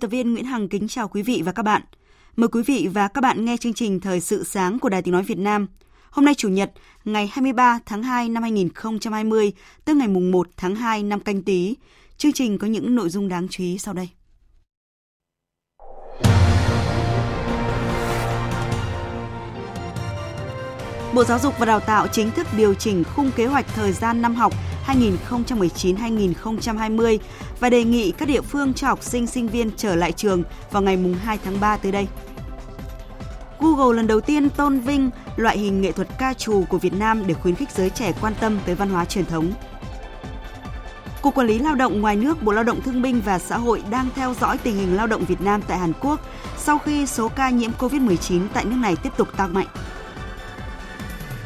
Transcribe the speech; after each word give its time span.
Tập 0.00 0.08
viên 0.08 0.32
Nguyễn 0.32 0.44
Hằng 0.44 0.68
kính 0.68 0.88
chào 0.88 1.08
quý 1.08 1.22
vị 1.22 1.42
và 1.44 1.52
các 1.52 1.62
bạn. 1.62 1.82
Mời 2.36 2.48
quý 2.48 2.62
vị 2.62 2.88
và 2.92 3.08
các 3.08 3.20
bạn 3.20 3.44
nghe 3.44 3.56
chương 3.56 3.74
trình 3.74 4.00
Thời 4.00 4.20
sự 4.20 4.44
sáng 4.44 4.78
của 4.78 4.88
Đài 4.88 5.02
Tiếng 5.02 5.12
Nói 5.12 5.22
Việt 5.22 5.38
Nam. 5.38 5.66
Hôm 6.10 6.24
nay 6.24 6.34
Chủ 6.34 6.48
nhật, 6.48 6.72
ngày 7.04 7.30
23 7.32 7.78
tháng 7.86 8.02
2 8.02 8.28
năm 8.28 8.42
2020, 8.42 9.52
tức 9.84 9.96
ngày 9.96 10.08
mùng 10.08 10.30
1 10.30 10.48
tháng 10.56 10.74
2 10.74 11.02
năm 11.02 11.20
canh 11.20 11.42
tí. 11.42 11.76
Chương 12.16 12.32
trình 12.32 12.58
có 12.58 12.66
những 12.66 12.94
nội 12.94 13.08
dung 13.08 13.28
đáng 13.28 13.48
chú 13.48 13.64
ý 13.64 13.78
sau 13.78 13.94
đây. 13.94 14.08
Bộ 21.14 21.24
Giáo 21.24 21.38
dục 21.38 21.54
và 21.58 21.66
Đào 21.66 21.80
tạo 21.80 22.06
chính 22.06 22.30
thức 22.30 22.46
điều 22.56 22.74
chỉnh 22.74 23.04
khung 23.04 23.30
kế 23.36 23.46
hoạch 23.46 23.66
thời 23.74 23.92
gian 23.92 24.22
năm 24.22 24.34
học 24.34 24.52
2019-2020 24.94 27.18
và 27.60 27.70
đề 27.70 27.84
nghị 27.84 28.12
các 28.12 28.28
địa 28.28 28.40
phương 28.40 28.74
cho 28.74 28.86
học 28.86 29.02
sinh 29.02 29.26
sinh 29.26 29.48
viên 29.48 29.70
trở 29.76 29.96
lại 29.96 30.12
trường 30.12 30.42
vào 30.70 30.82
ngày 30.82 30.98
2 31.22 31.38
tháng 31.44 31.60
3 31.60 31.76
tới 31.76 31.92
đây. 31.92 32.06
Google 33.60 33.96
lần 33.96 34.06
đầu 34.06 34.20
tiên 34.20 34.50
tôn 34.50 34.80
vinh 34.80 35.10
loại 35.36 35.58
hình 35.58 35.80
nghệ 35.80 35.92
thuật 35.92 36.08
ca 36.18 36.34
trù 36.34 36.64
của 36.68 36.78
Việt 36.78 36.94
Nam 36.94 37.26
để 37.26 37.34
khuyến 37.34 37.54
khích 37.54 37.70
giới 37.70 37.90
trẻ 37.90 38.12
quan 38.20 38.34
tâm 38.40 38.58
tới 38.66 38.74
văn 38.74 38.88
hóa 38.88 39.04
truyền 39.04 39.24
thống. 39.24 39.52
Cục 41.22 41.34
Quản 41.34 41.46
lý 41.46 41.58
Lao 41.58 41.74
động 41.74 42.00
ngoài 42.00 42.16
nước, 42.16 42.42
Bộ 42.42 42.52
Lao 42.52 42.64
động 42.64 42.80
Thương 42.80 43.02
binh 43.02 43.20
và 43.24 43.38
Xã 43.38 43.58
hội 43.58 43.82
đang 43.90 44.08
theo 44.14 44.34
dõi 44.40 44.58
tình 44.58 44.76
hình 44.76 44.96
lao 44.96 45.06
động 45.06 45.24
Việt 45.24 45.40
Nam 45.40 45.62
tại 45.68 45.78
Hàn 45.78 45.92
Quốc 46.00 46.20
sau 46.58 46.78
khi 46.78 47.06
số 47.06 47.28
ca 47.28 47.50
nhiễm 47.50 47.70
COVID-19 47.78 48.40
tại 48.52 48.64
nước 48.64 48.76
này 48.76 48.96
tiếp 48.96 49.12
tục 49.16 49.28
tăng 49.36 49.54
mạnh. 49.54 49.66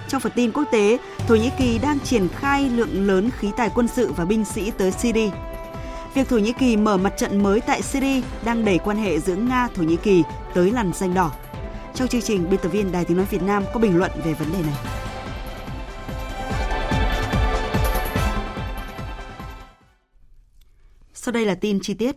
Trong 0.08 0.20
phần 0.20 0.32
tin 0.36 0.52
quốc 0.52 0.64
tế, 0.72 0.98
Thổ 1.18 1.34
Nhĩ 1.34 1.50
Kỳ 1.58 1.78
đang 1.78 2.00
triển 2.00 2.28
khai 2.28 2.70
lượng 2.70 3.06
lớn 3.06 3.30
khí 3.38 3.50
tài 3.56 3.70
quân 3.74 3.88
sự 3.88 4.12
và 4.12 4.24
binh 4.24 4.44
sĩ 4.44 4.70
tới 4.70 4.92
Syria. 4.92 5.30
Việc 6.14 6.28
Thổ 6.28 6.38
Nhĩ 6.38 6.52
Kỳ 6.52 6.76
mở 6.76 6.96
mặt 6.96 7.12
trận 7.16 7.42
mới 7.42 7.60
tại 7.60 7.82
Syria 7.82 8.22
đang 8.44 8.64
đẩy 8.64 8.78
quan 8.78 8.96
hệ 8.96 9.20
giữa 9.20 9.36
Nga 9.36 9.68
Thổ 9.74 9.82
Nhĩ 9.82 9.96
Kỳ 9.96 10.22
tới 10.54 10.70
làn 10.70 10.92
danh 10.94 11.14
đỏ. 11.14 11.32
Trong 11.94 12.08
chương 12.08 12.22
trình, 12.22 12.50
biên 12.50 12.60
tập 12.60 12.68
viên 12.68 12.92
Đài 12.92 13.04
Tiếng 13.04 13.16
nói 13.16 13.26
Việt 13.30 13.42
Nam 13.42 13.64
có 13.74 13.80
bình 13.80 13.96
luận 13.96 14.10
về 14.24 14.34
vấn 14.34 14.52
đề 14.52 14.62
này. 14.62 14.74
Sau 21.14 21.32
đây 21.32 21.46
là 21.46 21.54
tin 21.54 21.78
chi 21.82 21.94
tiết. 21.94 22.16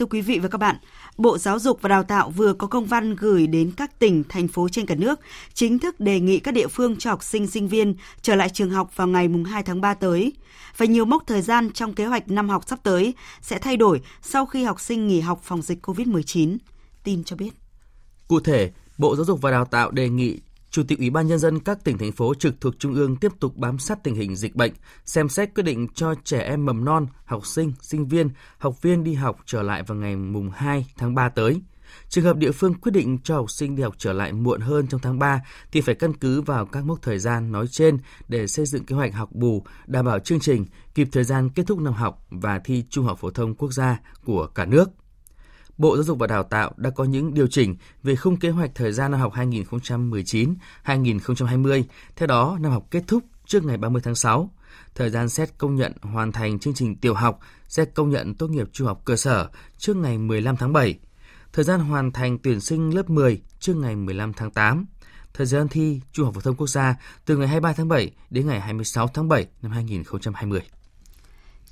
Thưa 0.00 0.06
quý 0.06 0.20
vị 0.20 0.38
và 0.38 0.48
các 0.48 0.58
bạn, 0.58 0.76
Bộ 1.16 1.38
Giáo 1.38 1.58
dục 1.58 1.82
và 1.82 1.88
Đào 1.88 2.02
tạo 2.02 2.30
vừa 2.30 2.52
có 2.52 2.66
công 2.66 2.86
văn 2.86 3.16
gửi 3.16 3.46
đến 3.46 3.72
các 3.76 3.98
tỉnh, 3.98 4.24
thành 4.28 4.48
phố 4.48 4.68
trên 4.68 4.86
cả 4.86 4.94
nước, 4.94 5.20
chính 5.54 5.78
thức 5.78 6.00
đề 6.00 6.20
nghị 6.20 6.38
các 6.38 6.54
địa 6.54 6.66
phương 6.66 6.96
cho 6.96 7.10
học 7.10 7.22
sinh, 7.22 7.46
sinh 7.46 7.68
viên 7.68 7.94
trở 8.22 8.34
lại 8.34 8.48
trường 8.48 8.70
học 8.70 8.96
vào 8.96 9.06
ngày 9.06 9.28
2 9.46 9.62
tháng 9.62 9.80
3 9.80 9.94
tới. 9.94 10.32
Và 10.76 10.86
nhiều 10.86 11.04
mốc 11.04 11.22
thời 11.26 11.42
gian 11.42 11.70
trong 11.72 11.94
kế 11.94 12.06
hoạch 12.06 12.30
năm 12.30 12.48
học 12.48 12.64
sắp 12.66 12.78
tới 12.82 13.14
sẽ 13.40 13.58
thay 13.58 13.76
đổi 13.76 14.00
sau 14.22 14.46
khi 14.46 14.64
học 14.64 14.80
sinh 14.80 15.08
nghỉ 15.08 15.20
học 15.20 15.40
phòng 15.42 15.62
dịch 15.62 15.86
COVID-19. 15.86 16.56
Tin 17.04 17.24
cho 17.24 17.36
biết. 17.36 17.50
Cụ 18.28 18.40
thể, 18.40 18.70
Bộ 18.98 19.16
Giáo 19.16 19.24
dục 19.24 19.42
và 19.42 19.50
Đào 19.50 19.64
tạo 19.64 19.90
đề 19.90 20.08
nghị 20.08 20.38
Chủ 20.70 20.82
tịch 20.82 20.98
Ủy 20.98 21.10
ban 21.10 21.26
Nhân 21.26 21.38
dân 21.38 21.60
các 21.60 21.84
tỉnh, 21.84 21.98
thành 21.98 22.12
phố 22.12 22.34
trực 22.34 22.60
thuộc 22.60 22.74
Trung 22.78 22.94
ương 22.94 23.16
tiếp 23.16 23.32
tục 23.40 23.56
bám 23.56 23.78
sát 23.78 24.04
tình 24.04 24.14
hình 24.14 24.36
dịch 24.36 24.56
bệnh, 24.56 24.72
xem 25.04 25.28
xét 25.28 25.54
quyết 25.54 25.62
định 25.62 25.88
cho 25.94 26.14
trẻ 26.24 26.40
em 26.40 26.66
mầm 26.66 26.84
non, 26.84 27.06
học 27.24 27.46
sinh, 27.46 27.72
sinh 27.82 28.08
viên, 28.08 28.30
học 28.58 28.82
viên 28.82 29.04
đi 29.04 29.14
học 29.14 29.36
trở 29.46 29.62
lại 29.62 29.82
vào 29.82 29.98
ngày 29.98 30.16
mùng 30.16 30.50
2 30.50 30.86
tháng 30.96 31.14
3 31.14 31.28
tới. 31.28 31.60
Trường 32.08 32.24
hợp 32.24 32.36
địa 32.36 32.52
phương 32.52 32.74
quyết 32.74 32.92
định 32.92 33.18
cho 33.24 33.36
học 33.36 33.50
sinh 33.50 33.76
đi 33.76 33.82
học 33.82 33.94
trở 33.98 34.12
lại 34.12 34.32
muộn 34.32 34.60
hơn 34.60 34.86
trong 34.86 35.00
tháng 35.00 35.18
3 35.18 35.42
thì 35.72 35.80
phải 35.80 35.94
căn 35.94 36.12
cứ 36.12 36.42
vào 36.42 36.66
các 36.66 36.84
mốc 36.84 37.02
thời 37.02 37.18
gian 37.18 37.52
nói 37.52 37.66
trên 37.66 37.98
để 38.28 38.46
xây 38.46 38.66
dựng 38.66 38.84
kế 38.84 38.96
hoạch 38.96 39.14
học 39.14 39.32
bù, 39.32 39.64
đảm 39.86 40.04
bảo 40.04 40.18
chương 40.18 40.40
trình 40.40 40.66
kịp 40.94 41.08
thời 41.12 41.24
gian 41.24 41.50
kết 41.50 41.62
thúc 41.66 41.78
năm 41.78 41.92
học 41.92 42.26
và 42.30 42.58
thi 42.58 42.84
Trung 42.90 43.04
học 43.04 43.18
phổ 43.18 43.30
thông 43.30 43.54
quốc 43.54 43.72
gia 43.72 44.00
của 44.24 44.46
cả 44.46 44.64
nước. 44.64 44.90
Bộ 45.80 45.96
Giáo 45.96 46.04
dục 46.04 46.18
và 46.18 46.26
Đào 46.26 46.42
tạo 46.42 46.72
đã 46.76 46.90
có 46.90 47.04
những 47.04 47.34
điều 47.34 47.46
chỉnh 47.46 47.76
về 48.02 48.16
khung 48.16 48.36
kế 48.36 48.50
hoạch 48.50 48.70
thời 48.74 48.92
gian 48.92 49.10
năm 49.10 49.20
học 49.20 49.32
2019-2020. 49.34 51.82
Theo 52.16 52.26
đó, 52.26 52.58
năm 52.60 52.72
học 52.72 52.86
kết 52.90 53.02
thúc 53.06 53.24
trước 53.46 53.64
ngày 53.64 53.76
30 53.76 54.02
tháng 54.04 54.14
6. 54.14 54.50
Thời 54.94 55.10
gian 55.10 55.28
xét 55.28 55.58
công 55.58 55.76
nhận 55.76 55.92
hoàn 56.02 56.32
thành 56.32 56.58
chương 56.58 56.74
trình 56.74 56.96
tiểu 56.96 57.14
học, 57.14 57.38
xét 57.68 57.94
công 57.94 58.10
nhận 58.10 58.34
tốt 58.34 58.50
nghiệp 58.50 58.68
trung 58.72 58.86
học 58.86 59.02
cơ 59.04 59.16
sở 59.16 59.48
trước 59.78 59.96
ngày 59.96 60.18
15 60.18 60.56
tháng 60.56 60.72
7. 60.72 60.98
Thời 61.52 61.64
gian 61.64 61.80
hoàn 61.80 62.12
thành 62.12 62.38
tuyển 62.38 62.60
sinh 62.60 62.94
lớp 62.94 63.10
10 63.10 63.42
trước 63.58 63.76
ngày 63.76 63.96
15 63.96 64.32
tháng 64.32 64.50
8. 64.50 64.86
Thời 65.34 65.46
gian 65.46 65.68
thi 65.68 66.00
Trung 66.12 66.24
học 66.24 66.34
phổ 66.34 66.40
thông 66.40 66.56
quốc 66.56 66.66
gia 66.66 66.96
từ 67.24 67.36
ngày 67.36 67.48
23 67.48 67.72
tháng 67.72 67.88
7 67.88 68.12
đến 68.30 68.46
ngày 68.46 68.60
26 68.60 69.08
tháng 69.08 69.28
7 69.28 69.46
năm 69.62 69.72
2020. 69.72 70.60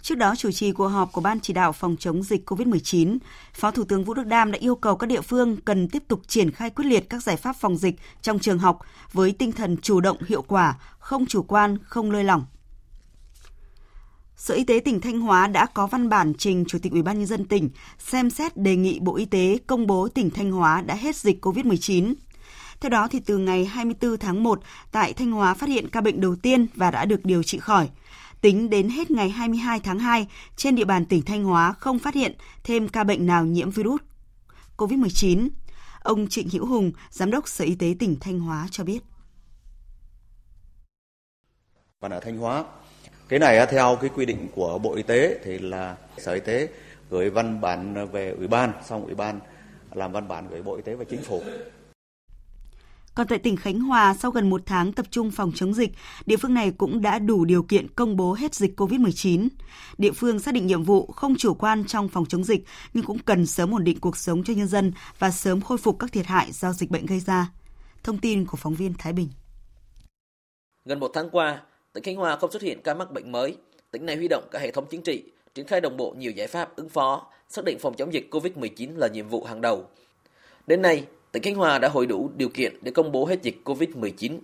Trước 0.03 0.15
đó, 0.15 0.35
chủ 0.37 0.51
trì 0.51 0.73
cuộc 0.73 0.89
họp 0.89 1.13
của 1.13 1.21
Ban 1.21 1.41
chỉ 1.41 1.53
đạo 1.53 1.73
phòng 1.73 1.97
chống 1.99 2.23
dịch 2.23 2.51
COVID-19, 2.51 3.19
Phó 3.55 3.71
Thủ 3.71 3.85
tướng 3.85 4.05
Vũ 4.05 4.15
Đức 4.15 4.27
Đam 4.27 4.53
đã 4.53 4.59
yêu 4.59 4.75
cầu 4.75 4.97
các 4.97 5.07
địa 5.07 5.21
phương 5.21 5.57
cần 5.57 5.89
tiếp 5.89 6.03
tục 6.09 6.21
triển 6.27 6.51
khai 6.51 6.71
quyết 6.71 6.85
liệt 6.85 7.11
các 7.11 7.23
giải 7.23 7.37
pháp 7.37 7.57
phòng 7.57 7.77
dịch 7.77 7.95
trong 8.23 8.39
trường 8.39 8.59
học 8.59 8.81
với 9.13 9.33
tinh 9.33 9.53
thần 9.53 9.77
chủ 9.83 10.01
động 10.01 10.17
hiệu 10.27 10.43
quả, 10.43 10.79
không 10.99 11.27
chủ 11.27 11.43
quan, 11.43 11.79
không 11.85 12.11
lơi 12.11 12.25
lỏng. 12.25 12.45
Sở 14.37 14.55
Y 14.55 14.65
tế 14.65 14.81
tỉnh 14.85 15.01
Thanh 15.01 15.21
Hóa 15.21 15.47
đã 15.47 15.67
có 15.67 15.87
văn 15.87 16.09
bản 16.09 16.33
trình 16.39 16.65
Chủ 16.69 16.79
tịch 16.83 16.93
Ủy 16.93 17.03
ban 17.03 17.19
nhân 17.19 17.27
dân 17.27 17.45
tỉnh 17.45 17.71
xem 17.99 18.31
xét 18.31 18.57
đề 18.57 18.77
nghị 18.77 18.99
Bộ 19.01 19.17
Y 19.17 19.25
tế 19.25 19.59
công 19.67 19.87
bố 19.87 20.09
tỉnh 20.09 20.31
Thanh 20.31 20.53
Hóa 20.53 20.81
đã 20.81 20.95
hết 20.95 21.17
dịch 21.17 21.45
COVID-19. 21.45 22.15
Theo 22.81 22.91
đó 22.91 23.09
thì 23.11 23.21
từ 23.21 23.39
ngày 23.39 23.65
24 23.65 24.17
tháng 24.19 24.43
1 24.43 24.61
tại 24.93 25.13
Thanh 25.13 25.31
Hóa 25.31 25.55
phát 25.55 25.69
hiện 25.69 25.89
ca 25.89 26.01
bệnh 26.01 26.21
đầu 26.21 26.37
tiên 26.37 26.67
và 26.75 26.91
đã 26.91 27.05
được 27.05 27.25
điều 27.25 27.43
trị 27.43 27.59
khỏi. 27.59 27.89
Tính 28.41 28.71
đến 28.71 28.89
hết 28.89 29.11
ngày 29.11 29.29
22 29.29 29.81
tháng 29.81 29.99
2, 29.99 30.27
trên 30.57 30.75
địa 30.75 30.85
bàn 30.85 31.05
tỉnh 31.07 31.23
Thanh 31.23 31.45
Hóa 31.45 31.73
không 31.73 31.99
phát 31.99 32.15
hiện 32.15 32.35
thêm 32.65 32.89
ca 32.89 33.05
bệnh 33.05 33.27
nào 33.27 33.45
nhiễm 33.45 33.71
virus 33.71 34.01
COVID-19. 34.77 35.49
Ông 36.03 36.29
Trịnh 36.29 36.49
Hữu 36.49 36.67
Hùng, 36.67 36.93
Giám 37.11 37.31
đốc 37.31 37.49
Sở 37.49 37.65
Y 37.65 37.75
tế 37.75 37.95
tỉnh 37.99 38.17
Thanh 38.21 38.41
Hóa 38.41 38.69
cho 38.71 38.85
biết. 38.85 38.99
Còn 42.01 42.11
ở 42.11 42.21
Thanh 42.21 42.39
Hóa, 42.39 42.65
cái 43.29 43.39
này 43.39 43.67
theo 43.71 43.99
cái 44.01 44.11
quy 44.15 44.27
định 44.27 44.49
của 44.55 44.79
Bộ 44.79 44.95
Y 44.95 45.03
tế 45.03 45.39
thì 45.45 45.59
là 45.59 45.97
Sở 46.19 46.33
Y 46.33 46.41
tế 46.41 46.69
gửi 47.11 47.31
văn 47.31 47.61
bản 47.61 48.09
về 48.13 48.31
Ủy 48.31 48.47
ban, 48.47 48.73
xong 48.89 49.05
Ủy 49.05 49.15
ban 49.15 49.41
làm 49.93 50.13
văn 50.13 50.29
bản 50.29 50.49
gửi 50.51 50.63
Bộ 50.63 50.77
Y 50.77 50.83
tế 50.83 50.95
và 50.95 51.05
Chính 51.05 51.23
phủ 51.23 51.43
còn 53.19 53.27
tại 53.27 53.39
tỉnh 53.39 53.57
Khánh 53.57 53.81
Hòa, 53.81 54.15
sau 54.15 54.31
gần 54.31 54.51
một 54.51 54.61
tháng 54.67 54.93
tập 54.93 55.07
trung 55.11 55.31
phòng 55.31 55.53
chống 55.55 55.75
dịch, 55.75 55.91
địa 56.27 56.37
phương 56.37 56.55
này 56.55 56.73
cũng 56.79 57.03
đã 57.03 57.19
đủ 57.19 57.45
điều 57.45 57.63
kiện 57.63 57.89
công 57.89 58.17
bố 58.17 58.33
hết 58.33 58.55
dịch 58.55 58.81
COVID-19. 58.81 59.49
Địa 59.99 60.13
phương 60.13 60.39
xác 60.39 60.55
định 60.55 60.67
nhiệm 60.67 60.83
vụ 60.83 61.07
không 61.07 61.37
chủ 61.37 61.55
quan 61.55 61.85
trong 61.85 62.09
phòng 62.09 62.27
chống 62.27 62.45
dịch, 62.45 62.65
nhưng 62.95 63.05
cũng 63.05 63.19
cần 63.19 63.47
sớm 63.47 63.75
ổn 63.75 63.85
định 63.85 64.01
cuộc 64.01 64.17
sống 64.17 64.45
cho 64.45 64.55
nhân 64.55 64.67
dân 64.67 64.93
và 65.19 65.31
sớm 65.31 65.61
khôi 65.61 65.79
phục 65.79 65.99
các 65.99 66.13
thiệt 66.13 66.27
hại 66.27 66.53
do 66.53 66.73
dịch 66.73 66.91
bệnh 66.91 67.07
gây 67.07 67.21
ra. 67.21 67.51
Thông 68.03 68.19
tin 68.19 68.47
của 68.47 68.57
phóng 68.57 68.75
viên 68.75 68.95
Thái 68.99 69.13
Bình. 69.13 69.29
Gần 70.85 71.01
một 71.01 71.11
tháng 71.15 71.31
qua, 71.31 71.63
tỉnh 71.93 72.05
Khánh 72.05 72.17
Hòa 72.17 72.37
không 72.37 72.53
xuất 72.53 72.63
hiện 72.63 72.81
ca 72.85 72.95
mắc 72.95 73.13
bệnh 73.13 73.33
mới. 73.33 73.57
Tỉnh 73.91 74.07
này 74.07 74.17
huy 74.17 74.29
động 74.29 74.49
cả 74.51 74.59
hệ 74.59 74.71
thống 74.71 74.87
chính 74.91 75.03
trị, 75.03 75.25
triển 75.55 75.67
khai 75.67 75.81
đồng 75.81 75.97
bộ 75.97 76.15
nhiều 76.19 76.33
giải 76.33 76.47
pháp 76.47 76.77
ứng 76.77 76.89
phó, 76.89 77.27
xác 77.49 77.65
định 77.65 77.79
phòng 77.81 77.95
chống 77.97 78.13
dịch 78.13 78.29
COVID-19 78.31 78.97
là 78.97 79.09
nhiệm 79.09 79.29
vụ 79.29 79.45
hàng 79.45 79.61
đầu. 79.61 79.87
Đến 80.67 80.83
nay, 80.83 81.05
tỉnh 81.33 81.43
Khánh 81.43 81.55
Hòa 81.55 81.79
đã 81.79 81.89
hội 81.89 82.07
đủ 82.07 82.31
điều 82.37 82.49
kiện 82.49 82.79
để 82.83 82.91
công 82.91 83.13
bố 83.13 83.25
hết 83.25 83.43
dịch 83.43 83.57
COVID-19. 83.65 84.39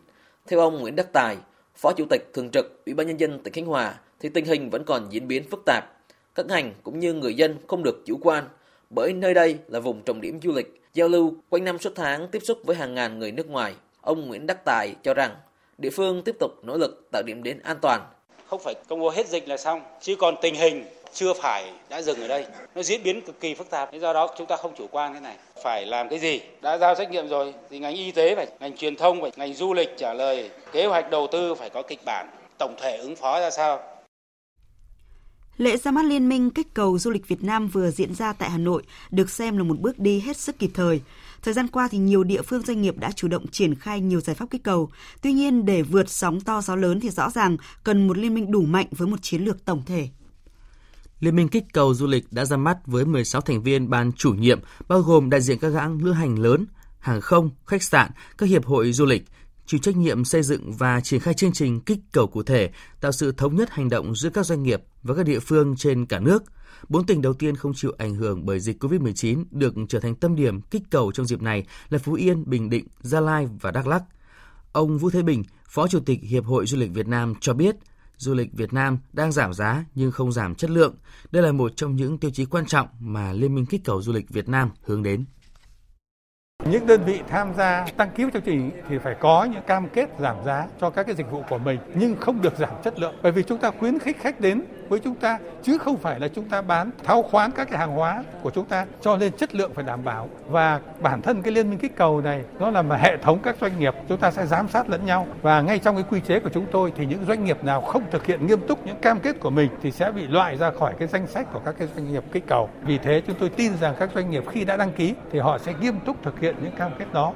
Theo 0.47 0.61
ông 0.61 0.81
Nguyễn 0.81 0.97
Đắc 0.97 1.13
Tài, 1.13 1.37
Phó 1.77 1.93
Chủ 1.93 2.05
tịch 2.11 2.31
Thường 2.33 2.51
trực 2.51 2.85
Ủy 2.87 2.95
ban 2.95 3.07
Nhân 3.07 3.21
dân 3.21 3.39
tỉnh 3.43 3.53
Khánh 3.53 3.67
Hòa, 3.67 3.95
thì 4.21 4.29
tình 4.29 4.45
hình 4.45 4.71
vẫn 4.71 4.85
còn 4.85 5.07
diễn 5.11 5.29
biến 5.29 5.43
phức 5.51 5.63
tạp. 5.67 5.85
Các 6.35 6.47
ngành 6.47 6.75
cũng 6.83 6.99
như 6.99 7.13
người 7.13 7.35
dân 7.35 7.57
không 7.67 7.83
được 7.83 8.03
chủ 8.07 8.19
quan, 8.23 8.45
bởi 8.91 9.13
nơi 9.13 9.35
đây 9.35 9.59
là 9.69 9.81
vùng 9.81 10.03
trọng 10.03 10.21
điểm 10.21 10.41
du 10.43 10.53
lịch, 10.53 10.83
giao 10.95 11.09
lưu 11.09 11.35
quanh 11.51 11.65
năm 11.65 11.79
suốt 11.79 11.93
tháng 11.95 12.29
tiếp 12.29 12.43
xúc 12.47 12.59
với 12.65 12.77
hàng 12.77 12.95
ngàn 12.95 13.19
người 13.19 13.33
nước 13.33 13.51
ngoài. 13.51 13.75
Ông 14.01 14.29
Nguyễn 14.29 14.47
Đắc 14.47 14.65
Tài 14.65 14.95
cho 15.03 15.15
rằng 15.15 15.37
địa 15.79 15.91
phương 15.91 16.23
tiếp 16.23 16.37
tục 16.41 16.53
nỗ 16.63 16.77
lực 16.77 17.09
tạo 17.13 17.23
điểm 17.27 17.43
đến 17.43 17.59
an 17.63 17.77
toàn 17.83 18.01
không 18.55 18.61
phải 18.65 18.75
công 18.89 19.01
bố 19.01 19.11
hết 19.11 19.29
dịch 19.29 19.49
là 19.49 19.57
xong, 19.57 19.81
chứ 20.01 20.17
còn 20.19 20.35
tình 20.43 20.55
hình 20.55 20.85
chưa 21.15 21.35
phải 21.35 21.73
đã 21.89 22.03
dừng 22.03 22.21
ở 22.21 22.29
đây. 22.29 22.47
Nó 22.75 22.83
diễn 22.83 23.03
biến 23.03 23.21
cực 23.21 23.41
kỳ 23.41 23.55
phức 23.55 23.71
tạp. 23.71 23.93
Do 24.01 24.13
đó 24.13 24.35
chúng 24.39 24.47
ta 24.47 24.57
không 24.57 24.75
chủ 24.79 24.87
quan 24.91 25.13
cái 25.13 25.21
này. 25.21 25.37
Phải 25.63 25.87
làm 25.87 26.09
cái 26.09 26.19
gì? 26.19 26.41
Đã 26.63 26.79
giao 26.79 26.95
trách 26.95 27.11
nhiệm 27.11 27.29
rồi 27.29 27.55
thì 27.71 27.79
ngành 27.79 27.95
y 27.95 28.13
tế 28.13 28.37
phải, 28.37 28.47
ngành 28.61 28.77
truyền 28.77 28.97
thông 28.97 29.21
phải, 29.21 29.31
ngành 29.37 29.55
du 29.55 29.75
lịch 29.75 29.89
trả 29.97 30.15
lời, 30.15 30.51
kế 30.73 30.87
hoạch 30.87 31.11
đầu 31.11 31.27
tư 31.33 31.55
phải 31.55 31.71
có 31.71 31.83
kịch 31.89 32.01
bản, 32.05 32.29
tổng 32.59 32.75
thể 32.83 32.97
ứng 32.97 33.17
phó 33.17 33.41
ra 33.41 33.51
sao. 33.51 33.81
Lễ 35.57 35.77
ra 35.77 35.91
mắt 35.91 36.05
Liên 36.05 36.29
minh 36.29 36.51
kích 36.51 36.75
cầu 36.75 36.99
du 36.99 37.11
lịch 37.11 37.29
Việt 37.29 37.45
Nam 37.45 37.69
vừa 37.69 37.91
diễn 37.91 38.15
ra 38.15 38.33
tại 38.33 38.51
Hà 38.51 38.59
Nội 38.59 38.83
được 39.11 39.31
xem 39.31 39.59
là 39.59 39.65
một 39.65 39.79
bước 39.81 39.99
đi 39.99 40.21
hết 40.21 40.37
sức 40.37 40.59
kịp 40.59 40.71
thời. 40.75 41.01
Thời 41.43 41.55
gian 41.55 41.69
qua 41.69 41.89
thì 41.91 41.99
nhiều 41.99 42.25
địa 42.25 42.43
phương 42.43 42.63
doanh 42.63 42.83
nghiệp 42.83 42.99
đã 42.99 43.11
chủ 43.17 43.29
động 43.29 43.47
triển 43.47 43.75
khai 43.75 44.01
nhiều 44.01 44.21
giải 44.21 44.37
pháp 44.37 44.47
kích 44.51 44.63
cầu. 44.65 44.91
Tuy 45.23 45.33
nhiên 45.33 45.65
để 45.65 45.83
vượt 45.83 46.11
sóng 46.11 46.41
to 46.41 46.61
gió 46.61 46.77
lớn 46.77 47.01
thì 47.01 47.11
rõ 47.11 47.31
ràng 47.31 47.57
cần 47.85 48.09
một 48.09 48.19
liên 48.19 48.35
minh 48.35 48.51
đủ 48.51 48.63
mạnh 48.63 48.87
với 48.91 49.09
một 49.09 49.17
chiến 49.23 49.45
lược 49.45 49.65
tổng 49.65 49.83
thể. 49.87 50.09
Liên 51.25 51.37
minh 51.37 51.49
kích 51.49 51.65
cầu 51.73 51.95
du 51.95 52.07
lịch 52.07 52.25
đã 52.31 52.45
ra 52.45 52.57
mắt 52.57 52.87
với 52.87 53.05
16 53.05 53.41
thành 53.41 53.63
viên 53.63 53.91
ban 53.91 54.13
chủ 54.13 54.35
nhiệm, 54.35 54.61
bao 54.89 55.01
gồm 55.01 55.31
đại 55.31 55.41
diện 55.41 55.59
các 55.59 55.73
hãng 55.73 56.03
lữ 56.03 56.13
hành 56.13 56.39
lớn, 56.39 56.67
hàng 56.99 57.21
không, 57.21 57.51
khách 57.67 57.83
sạn, 57.83 58.11
các 58.39 58.49
hiệp 58.49 58.65
hội 58.65 58.93
du 58.93 59.05
lịch, 59.05 59.25
chịu 59.67 59.81
trách 59.83 59.97
nhiệm 59.97 60.25
xây 60.25 60.43
dựng 60.43 60.73
và 60.73 61.01
triển 61.01 61.21
khai 61.21 61.35
chương 61.35 61.53
trình 61.53 61.81
kích 61.81 61.99
cầu 62.13 62.27
cụ 62.27 62.43
thể, 62.43 62.71
tạo 63.01 63.13
sự 63.13 63.33
thống 63.33 63.57
nhất 63.57 63.71
hành 63.71 63.89
động 63.89 64.17
giữa 64.17 64.31
các 64.31 64.47
doanh 64.47 64.63
nghiệp 64.63 64.83
và 65.03 65.15
các 65.15 65.27
địa 65.27 65.39
phương 65.39 65.77
trên 65.77 66.07
cả 66.07 66.21
nước. 66.21 66.43
Bốn 66.89 67.07
tỉnh 67.07 67.23
đầu 67.23 67.33
tiên 67.33 67.57
không 67.57 67.75
chịu 67.75 67.93
ảnh 67.99 68.15
hưởng 68.15 68.47
bởi 68.47 68.61
dịch 68.61 68.85
COVID-19 68.85 69.45
được 69.51 69.75
trở 69.89 70.01
thành 70.01 70.15
tâm 70.15 70.37
điểm 70.37 70.61
kích 70.61 70.83
cầu 70.91 71.13
trong 71.13 71.27
dịp 71.27 71.43
này 71.43 71.67
là 71.89 71.99
Phú 71.99 72.13
Yên, 72.13 72.45
Bình 72.47 72.71
Định, 72.71 72.87
Gia 73.01 73.21
Lai 73.21 73.49
và 73.61 73.71
Đắk 73.71 73.87
Lắk. 73.87 74.03
Ông 74.73 74.99
Vũ 74.99 75.11
Thế 75.11 75.23
Bình, 75.23 75.43
Phó 75.69 75.89
Chủ 75.89 76.01
tịch 76.01 76.21
Hiệp 76.23 76.45
hội 76.45 76.67
Du 76.67 76.79
lịch 76.79 76.91
Việt 76.91 77.09
Nam 77.09 77.35
cho 77.41 77.55
biết, 77.55 77.77
du 78.17 78.35
lịch 78.35 78.53
Việt 78.53 78.73
Nam 78.73 78.99
đang 79.13 79.33
giảm 79.33 79.55
giá 79.55 79.85
nhưng 79.95 80.13
không 80.13 80.33
giảm 80.33 80.55
chất 80.55 80.71
lượng. 80.71 80.95
Đây 81.31 81.43
là 81.43 81.53
một 81.53 81.73
trong 81.77 81.97
những 81.97 82.19
tiêu 82.19 82.31
chí 82.31 82.45
quan 82.45 82.67
trọng 82.67 82.89
mà 83.01 83.33
Liên 83.33 83.55
minh 83.55 83.67
kích 83.67 83.81
cầu 83.85 84.03
du 84.03 84.13
lịch 84.13 84.31
Việt 84.31 84.49
Nam 84.49 84.71
hướng 84.85 85.03
đến. 85.03 85.25
Những 86.71 86.87
đơn 86.87 87.05
vị 87.05 87.21
tham 87.29 87.55
gia 87.57 87.87
đăng 87.97 88.11
ký 88.11 88.25
chương 88.33 88.43
trình 88.43 88.71
thì 88.89 88.99
phải 88.99 89.17
có 89.21 89.45
những 89.45 89.63
cam 89.67 89.89
kết 89.89 90.11
giảm 90.21 90.37
giá 90.45 90.67
cho 90.81 90.91
các 90.91 91.07
cái 91.07 91.15
dịch 91.15 91.31
vụ 91.31 91.43
của 91.51 91.59
mình, 91.59 91.79
nhưng 91.95 92.17
không 92.17 92.43
được 92.43 92.57
giảm 92.59 92.71
chất 92.85 92.99
lượng 92.99 93.15
bởi 93.23 93.33
vì 93.33 93.43
chúng 93.43 93.59
ta 93.59 93.71
khuyến 93.79 93.99
khích 93.99 94.17
khách 94.21 94.41
đến 94.41 94.65
với 94.89 95.01
chúng 95.01 95.15
ta 95.15 95.39
chứ 95.63 95.79
không 95.79 95.97
phải 95.97 96.21
là 96.21 96.29
chúng 96.29 96.49
ta 96.49 96.63
bán 96.63 96.91
tháo 97.05 97.23
khoán 97.23 97.51
các 97.51 97.69
cái 97.71 97.79
hàng 97.79 97.93
hóa 97.93 98.25
của 98.43 98.51
chúng 98.51 98.65
ta 98.65 98.87
cho 99.01 99.17
nên 99.17 99.33
chất 99.33 99.55
lượng 99.55 99.71
phải 99.75 99.85
đảm 99.85 100.05
bảo. 100.05 100.29
Và 100.49 100.81
bản 101.01 101.23
thân 101.23 101.43
cái 101.43 101.53
liên 101.53 101.71
minh 101.71 101.79
kích 101.79 101.97
cầu 101.97 102.21
này 102.21 102.45
nó 102.59 102.71
là 102.71 102.83
một 102.83 102.95
hệ 102.99 103.17
thống 103.17 103.39
các 103.43 103.57
doanh 103.61 103.79
nghiệp 103.79 103.95
chúng 104.09 104.19
ta 104.19 104.31
sẽ 104.31 104.47
giám 104.47 104.69
sát 104.69 104.91
lẫn 104.91 105.07
nhau. 105.07 105.27
Và 105.43 105.61
ngay 105.61 105.79
trong 105.79 105.95
cái 105.95 106.05
quy 106.11 106.21
chế 106.21 106.41
của 106.41 106.51
chúng 106.55 106.67
tôi 106.73 106.93
thì 106.97 107.07
những 107.07 107.25
doanh 107.25 107.45
nghiệp 107.45 107.65
nào 107.65 107.81
không 107.81 108.03
thực 108.11 108.27
hiện 108.27 108.47
nghiêm 108.47 108.61
túc 108.69 108.87
những 108.87 108.97
cam 108.97 109.21
kết 109.21 109.41
của 109.41 109.51
mình 109.51 109.71
thì 109.83 109.91
sẽ 109.91 110.11
bị 110.11 110.27
loại 110.27 110.57
ra 110.57 110.71
khỏi 110.71 110.95
cái 110.99 111.09
danh 111.09 111.27
sách 111.27 111.53
của 111.53 111.61
các 111.65 111.75
cái 111.79 111.89
doanh 111.97 112.13
nghiệp 112.13 112.25
kích 112.33 112.45
cầu. 112.47 112.69
Vì 112.83 112.99
thế 112.99 113.23
chúng 113.27 113.37
tôi 113.41 113.49
tin 113.49 113.73
rằng 113.81 113.95
các 113.99 114.11
doanh 114.15 114.31
nghiệp 114.31 114.45
khi 114.51 114.65
đã 114.65 114.77
đăng 114.77 114.93
ký 114.93 115.15
thì 115.33 115.39
họ 115.39 115.59
sẽ 115.59 115.75
nghiêm 115.81 116.01
túc 116.01 116.23
thực 116.23 116.41
hiện 116.41 116.57
những 116.63 116.73
cam 116.77 116.93
kết 116.99 117.13
đó. 117.13 117.33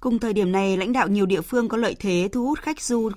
Cùng 0.00 0.18
thời 0.18 0.32
điểm 0.32 0.52
này, 0.52 0.76
lãnh 0.76 0.92
đạo 0.92 1.08
nhiều 1.08 1.26
địa 1.26 1.40
phương 1.40 1.68
có 1.68 1.76
lợi 1.76 1.96
thế 1.98 2.28
thu 2.32 2.46
hút 2.46 2.58
khách 2.58 2.80
du 2.80 3.10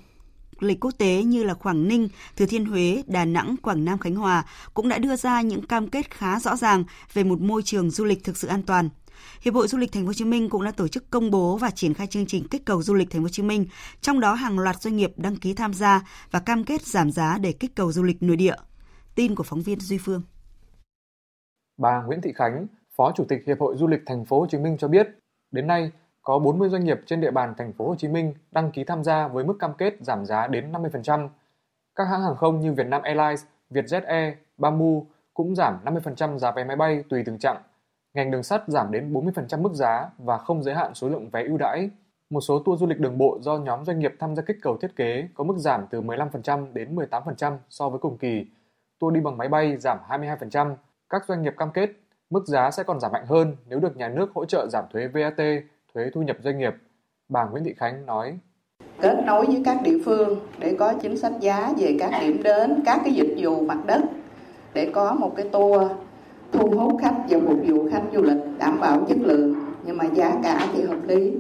lịch 0.64 0.80
quốc 0.80 0.92
tế 0.98 1.24
như 1.24 1.44
là 1.44 1.54
Quảng 1.54 1.88
Ninh, 1.88 2.10
Thừa 2.38 2.46
Thiên 2.46 2.66
Huế, 2.66 3.04
Đà 3.08 3.26
Nẵng, 3.26 3.56
Quảng 3.62 3.86
Nam, 3.86 3.98
Khánh 4.00 4.16
Hòa 4.16 4.46
cũng 4.74 4.90
đã 4.90 4.98
đưa 4.98 5.16
ra 5.16 5.42
những 5.42 5.68
cam 5.68 5.90
kết 5.90 6.12
khá 6.12 6.40
rõ 6.40 6.56
ràng 6.56 6.84
về 7.14 7.24
một 7.24 7.42
môi 7.42 7.62
trường 7.64 7.90
du 7.90 8.06
lịch 8.06 8.24
thực 8.24 8.38
sự 8.38 8.48
an 8.48 8.64
toàn. 8.64 8.90
Hiệp 9.42 9.54
hội 9.54 9.68
Du 9.68 9.78
lịch 9.78 9.92
Thành 9.92 10.04
phố 10.04 10.08
Hồ 10.08 10.14
Chí 10.14 10.26
Minh 10.26 10.50
cũng 10.50 10.64
đã 10.64 10.72
tổ 10.72 10.88
chức 10.88 11.10
công 11.10 11.32
bố 11.32 11.58
và 11.58 11.70
triển 11.70 11.94
khai 11.94 12.08
chương 12.08 12.26
trình 12.26 12.48
kích 12.48 12.66
cầu 12.66 12.84
du 12.84 12.94
lịch 12.94 13.12
Thành 13.12 13.22
phố 13.22 13.26
Hồ 13.26 13.30
Chí 13.30 13.44
Minh, 13.44 13.66
trong 14.02 14.20
đó 14.20 14.34
hàng 14.34 14.60
loạt 14.60 14.82
doanh 14.82 14.96
nghiệp 14.96 15.12
đăng 15.18 15.36
ký 15.36 15.54
tham 15.54 15.74
gia 15.74 16.02
và 16.32 16.40
cam 16.40 16.64
kết 16.64 16.82
giảm 16.82 17.12
giá 17.12 17.38
để 17.38 17.52
kích 17.52 17.76
cầu 17.76 17.92
du 17.92 18.04
lịch 18.04 18.24
nội 18.24 18.36
địa. 18.36 18.56
Tin 19.16 19.36
của 19.36 19.44
phóng 19.44 19.62
viên 19.62 19.80
Duy 19.80 19.98
Phương. 19.98 20.22
Bà 21.78 22.02
Nguyễn 22.02 22.22
Thị 22.22 22.34
Khánh, 22.36 22.68
Phó 22.96 23.12
Chủ 23.16 23.26
tịch 23.30 23.40
Hiệp 23.48 23.60
hội 23.60 23.76
Du 23.78 23.88
lịch 23.88 24.00
Thành 24.06 24.26
phố 24.26 24.40
Hồ 24.40 24.48
Chí 24.50 24.58
Minh 24.58 24.78
cho 24.80 24.88
biết, 24.88 25.08
đến 25.52 25.68
nay 25.68 25.92
có 26.28 26.40
40 26.40 26.70
doanh 26.70 26.86
nghiệp 26.86 27.02
trên 27.06 27.22
địa 27.22 27.32
bàn 27.32 27.54
thành 27.58 27.74
phố 27.74 27.88
Hồ 27.88 27.96
Chí 27.96 28.08
Minh 28.08 28.34
đăng 28.52 28.72
ký 28.72 28.84
tham 28.84 29.04
gia 29.04 29.28
với 29.28 29.44
mức 29.44 29.54
cam 29.60 29.74
kết 29.74 29.94
giảm 30.02 30.26
giá 30.26 30.48
đến 30.48 30.72
50%. 30.72 31.30
Các 31.96 32.04
hãng 32.04 32.22
hàng 32.22 32.36
không 32.36 32.60
như 32.60 32.74
Vietnam 32.74 33.02
Airlines, 33.02 33.44
Vietjet 33.70 34.06
Air, 34.06 34.34
Bamboo 34.58 35.02
cũng 35.34 35.56
giảm 35.56 35.80
50% 35.86 36.38
giá 36.38 36.52
vé 36.52 36.64
máy 36.64 36.76
bay 36.76 37.04
tùy 37.10 37.24
từng 37.26 37.40
chặng. 37.40 37.58
Ngành 38.14 38.32
đường 38.32 38.44
sắt 38.44 38.64
giảm 38.68 38.92
đến 38.92 39.14
40% 39.14 39.62
mức 39.62 39.74
giá 39.74 40.10
và 40.18 40.38
không 40.38 40.64
giới 40.64 40.76
hạn 40.76 40.94
số 40.94 41.10
lượng 41.10 41.30
vé 41.30 41.44
ưu 41.44 41.58
đãi. 41.58 41.90
Một 42.30 42.42
số 42.42 42.62
tour 42.66 42.80
du 42.80 42.88
lịch 42.88 43.00
đường 43.00 43.18
bộ 43.18 43.40
do 43.42 43.58
nhóm 43.58 43.86
doanh 43.86 44.00
nghiệp 44.00 44.16
tham 44.20 44.36
gia 44.36 44.44
kích 44.44 44.58
cầu 44.62 44.78
thiết 44.78 44.96
kế 44.96 45.28
có 45.36 45.44
mức 45.44 45.58
giảm 45.58 45.86
từ 45.90 46.02
15% 46.02 46.74
đến 46.74 46.96
18% 46.96 47.58
so 47.70 47.90
với 47.90 48.00
cùng 48.00 48.18
kỳ. 48.18 48.46
Tour 49.00 49.14
đi 49.14 49.22
bằng 49.22 49.38
máy 49.38 49.48
bay 49.48 49.78
giảm 49.78 49.98
22%. 50.10 50.76
Các 51.10 51.26
doanh 51.28 51.42
nghiệp 51.42 51.54
cam 51.58 51.72
kết 51.72 51.90
mức 52.30 52.46
giá 52.48 52.72
sẽ 52.72 52.84
còn 52.84 53.00
giảm 53.00 53.12
mạnh 53.12 53.26
hơn 53.26 53.56
nếu 53.70 53.80
được 53.80 53.98
nhà 53.98 54.10
nước 54.10 54.32
hỗ 54.36 54.46
trợ 54.46 54.68
giảm 54.68 54.86
thuế 54.92 55.08
VAT 55.08 55.40
thuế 55.98 56.10
thu 56.14 56.22
nhập 56.22 56.38
doanh 56.44 56.58
nghiệp. 56.58 56.76
Bà 57.30 57.46
Nguyễn 57.46 57.64
Thị 57.64 57.74
Khánh 57.78 58.06
nói. 58.06 58.38
Kết 59.02 59.24
nối 59.26 59.46
với 59.46 59.62
các 59.66 59.82
địa 59.84 59.98
phương 60.06 60.40
để 60.60 60.76
có 60.80 60.94
chính 60.94 61.18
sách 61.18 61.34
giá 61.40 61.74
về 61.78 61.98
các 62.00 62.12
điểm 62.22 62.44
đến, 62.44 62.80
các 62.86 63.02
cái 63.04 63.14
dịch 63.14 63.36
vụ 63.38 63.62
mặt 63.62 63.78
đất 63.86 64.02
để 64.74 64.90
có 64.94 65.14
một 65.14 65.34
cái 65.36 65.46
tour 65.52 65.92
thu 66.52 66.70
hút 66.70 67.02
khách 67.02 67.16
và 67.30 67.40
phục 67.48 67.60
vụ 67.68 67.90
khách 67.92 68.02
du 68.14 68.22
lịch 68.22 68.38
đảm 68.58 68.80
bảo 68.80 69.06
chất 69.10 69.18
lượng 69.22 69.56
nhưng 69.86 69.98
mà 69.98 70.06
giá 70.06 70.32
cả 70.44 70.68
thì 70.74 70.84
hợp 70.84 71.00
lý. 71.08 71.32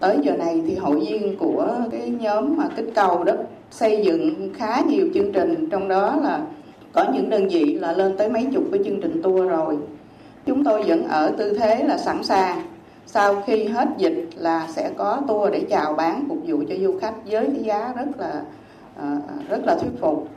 Tới 0.00 0.18
giờ 0.22 0.36
này 0.36 0.62
thì 0.66 0.76
hội 0.76 1.00
viên 1.00 1.38
của 1.38 1.76
cái 1.90 2.10
nhóm 2.10 2.56
mà 2.56 2.68
kích 2.76 2.88
cầu 2.94 3.24
đó 3.24 3.32
xây 3.70 4.04
dựng 4.04 4.54
khá 4.54 4.80
nhiều 4.88 5.08
chương 5.14 5.32
trình 5.32 5.68
trong 5.70 5.88
đó 5.88 6.16
là 6.22 6.46
có 6.92 7.06
những 7.14 7.30
đơn 7.30 7.48
vị 7.48 7.74
là 7.80 7.92
lên 7.92 8.16
tới 8.16 8.28
mấy 8.28 8.46
chục 8.52 8.64
cái 8.72 8.80
chương 8.84 9.00
trình 9.00 9.22
tour 9.22 9.50
rồi. 9.50 9.78
Chúng 10.46 10.64
tôi 10.64 10.82
vẫn 10.82 11.08
ở 11.08 11.32
tư 11.38 11.58
thế 11.58 11.84
là 11.84 11.98
sẵn 11.98 12.22
sàng 12.22 12.73
sau 13.06 13.42
khi 13.42 13.68
hết 13.68 13.88
dịch 13.98 14.28
là 14.36 14.68
sẽ 14.68 14.92
có 14.98 15.22
tour 15.28 15.52
để 15.52 15.66
chào 15.70 15.94
bán 15.94 16.24
phục 16.28 16.38
vụ 16.46 16.62
cho 16.68 16.74
du 16.80 16.98
khách 17.00 17.14
với 17.26 17.46
cái 17.46 17.64
giá 17.64 17.92
rất 17.92 18.06
là 18.18 18.44
ờ, 18.96 19.20
rất 19.48 19.60
là 19.64 19.76
thuyết 19.80 19.92
phục. 20.00 20.28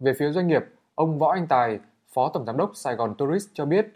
Về 0.00 0.12
phía 0.18 0.32
doanh 0.32 0.46
nghiệp, 0.46 0.62
ông 0.94 1.18
Võ 1.18 1.32
Anh 1.32 1.46
Tài, 1.46 1.78
Phó 2.14 2.30
Tổng 2.34 2.46
Giám 2.46 2.56
đốc 2.56 2.70
Sài 2.74 2.94
Gòn 2.94 3.14
Tourist 3.18 3.48
cho 3.54 3.64
biết, 3.64 3.86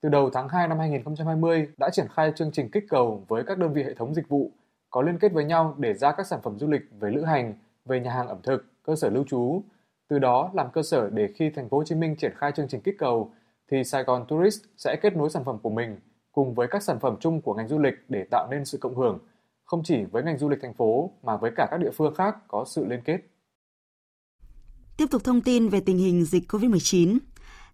từ 0.00 0.08
đầu 0.08 0.30
tháng 0.30 0.48
2 0.48 0.68
năm 0.68 0.78
2020 0.78 1.68
đã 1.76 1.90
triển 1.90 2.06
khai 2.14 2.32
chương 2.36 2.52
trình 2.52 2.70
kích 2.70 2.84
cầu 2.88 3.24
với 3.28 3.42
các 3.46 3.58
đơn 3.58 3.72
vị 3.72 3.82
hệ 3.82 3.94
thống 3.94 4.14
dịch 4.14 4.28
vụ 4.28 4.50
có 4.90 5.02
liên 5.02 5.18
kết 5.18 5.32
với 5.32 5.44
nhau 5.44 5.74
để 5.78 5.94
ra 5.94 6.12
các 6.12 6.26
sản 6.26 6.40
phẩm 6.42 6.58
du 6.58 6.66
lịch 6.66 6.82
về 7.00 7.10
lữ 7.10 7.22
hành, 7.22 7.54
về 7.84 8.00
nhà 8.00 8.12
hàng 8.12 8.28
ẩm 8.28 8.38
thực, 8.42 8.64
cơ 8.82 8.96
sở 8.96 9.10
lưu 9.10 9.24
trú. 9.28 9.62
Từ 10.08 10.18
đó 10.18 10.50
làm 10.54 10.70
cơ 10.72 10.82
sở 10.82 11.10
để 11.10 11.28
khi 11.34 11.50
thành 11.50 11.68
phố 11.68 11.76
Hồ 11.76 11.84
Chí 11.84 11.94
Minh 11.94 12.16
triển 12.16 12.32
khai 12.36 12.52
chương 12.52 12.68
trình 12.68 12.80
kích 12.80 12.94
cầu 12.98 13.30
thì 13.70 13.84
Sài 13.84 14.02
Gòn 14.02 14.24
Tourist 14.28 14.64
sẽ 14.76 14.96
kết 15.02 15.16
nối 15.16 15.30
sản 15.30 15.44
phẩm 15.44 15.58
của 15.62 15.70
mình 15.70 15.96
cùng 16.36 16.54
với 16.54 16.68
các 16.70 16.82
sản 16.82 16.98
phẩm 17.00 17.16
chung 17.20 17.40
của 17.40 17.54
ngành 17.54 17.68
du 17.68 17.78
lịch 17.78 17.94
để 18.08 18.24
tạo 18.30 18.48
nên 18.50 18.64
sự 18.64 18.78
cộng 18.78 18.96
hưởng, 18.96 19.18
không 19.64 19.82
chỉ 19.84 20.04
với 20.12 20.22
ngành 20.22 20.38
du 20.38 20.48
lịch 20.48 20.58
thành 20.62 20.74
phố 20.74 21.10
mà 21.22 21.36
với 21.36 21.50
cả 21.56 21.68
các 21.70 21.76
địa 21.80 21.90
phương 21.96 22.14
khác 22.14 22.36
có 22.48 22.64
sự 22.68 22.86
liên 22.86 23.00
kết. 23.04 23.18
Tiếp 24.96 25.06
tục 25.10 25.24
thông 25.24 25.40
tin 25.40 25.68
về 25.68 25.80
tình 25.80 25.98
hình 25.98 26.24
dịch 26.24 26.52
COVID-19. 26.52 27.18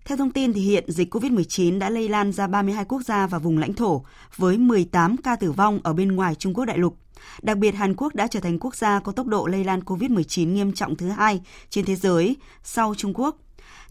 Theo 0.05 0.19
thông 0.19 0.31
tin 0.31 0.53
thì 0.53 0.61
hiện 0.61 0.85
dịch 0.89 1.15
COVID-19 1.15 1.79
đã 1.79 1.91
lây 1.91 2.09
lan 2.09 2.33
ra 2.33 2.47
32 2.47 2.85
quốc 2.85 3.03
gia 3.03 3.27
và 3.27 3.39
vùng 3.39 3.59
lãnh 3.59 3.73
thổ 3.73 4.05
với 4.37 4.59
18 4.59 5.17
ca 5.17 5.37
tử 5.37 5.53
vong 5.53 5.81
ở 5.85 5.93
bên 5.93 6.13
ngoài 6.13 6.35
Trung 6.35 6.55
Quốc 6.55 6.65
đại 6.65 6.79
lục. 6.79 6.97
Đặc 7.43 7.59
biệt 7.59 7.75
Hàn 7.75 7.95
Quốc 7.97 8.15
đã 8.15 8.27
trở 8.27 8.41
thành 8.41 8.59
quốc 8.59 8.77
gia 8.77 9.01
có 9.01 9.13
tốc 9.13 9.27
độ 9.27 9.47
lây 9.47 9.65
lan 9.65 9.81
COVID-19 9.81 10.53
nghiêm 10.53 10.73
trọng 10.73 10.97
thứ 10.97 11.09
hai 11.09 11.41
trên 11.69 11.85
thế 11.85 11.97
giới 11.97 12.37
sau 12.63 12.95
Trung 12.95 13.15
Quốc 13.15 13.37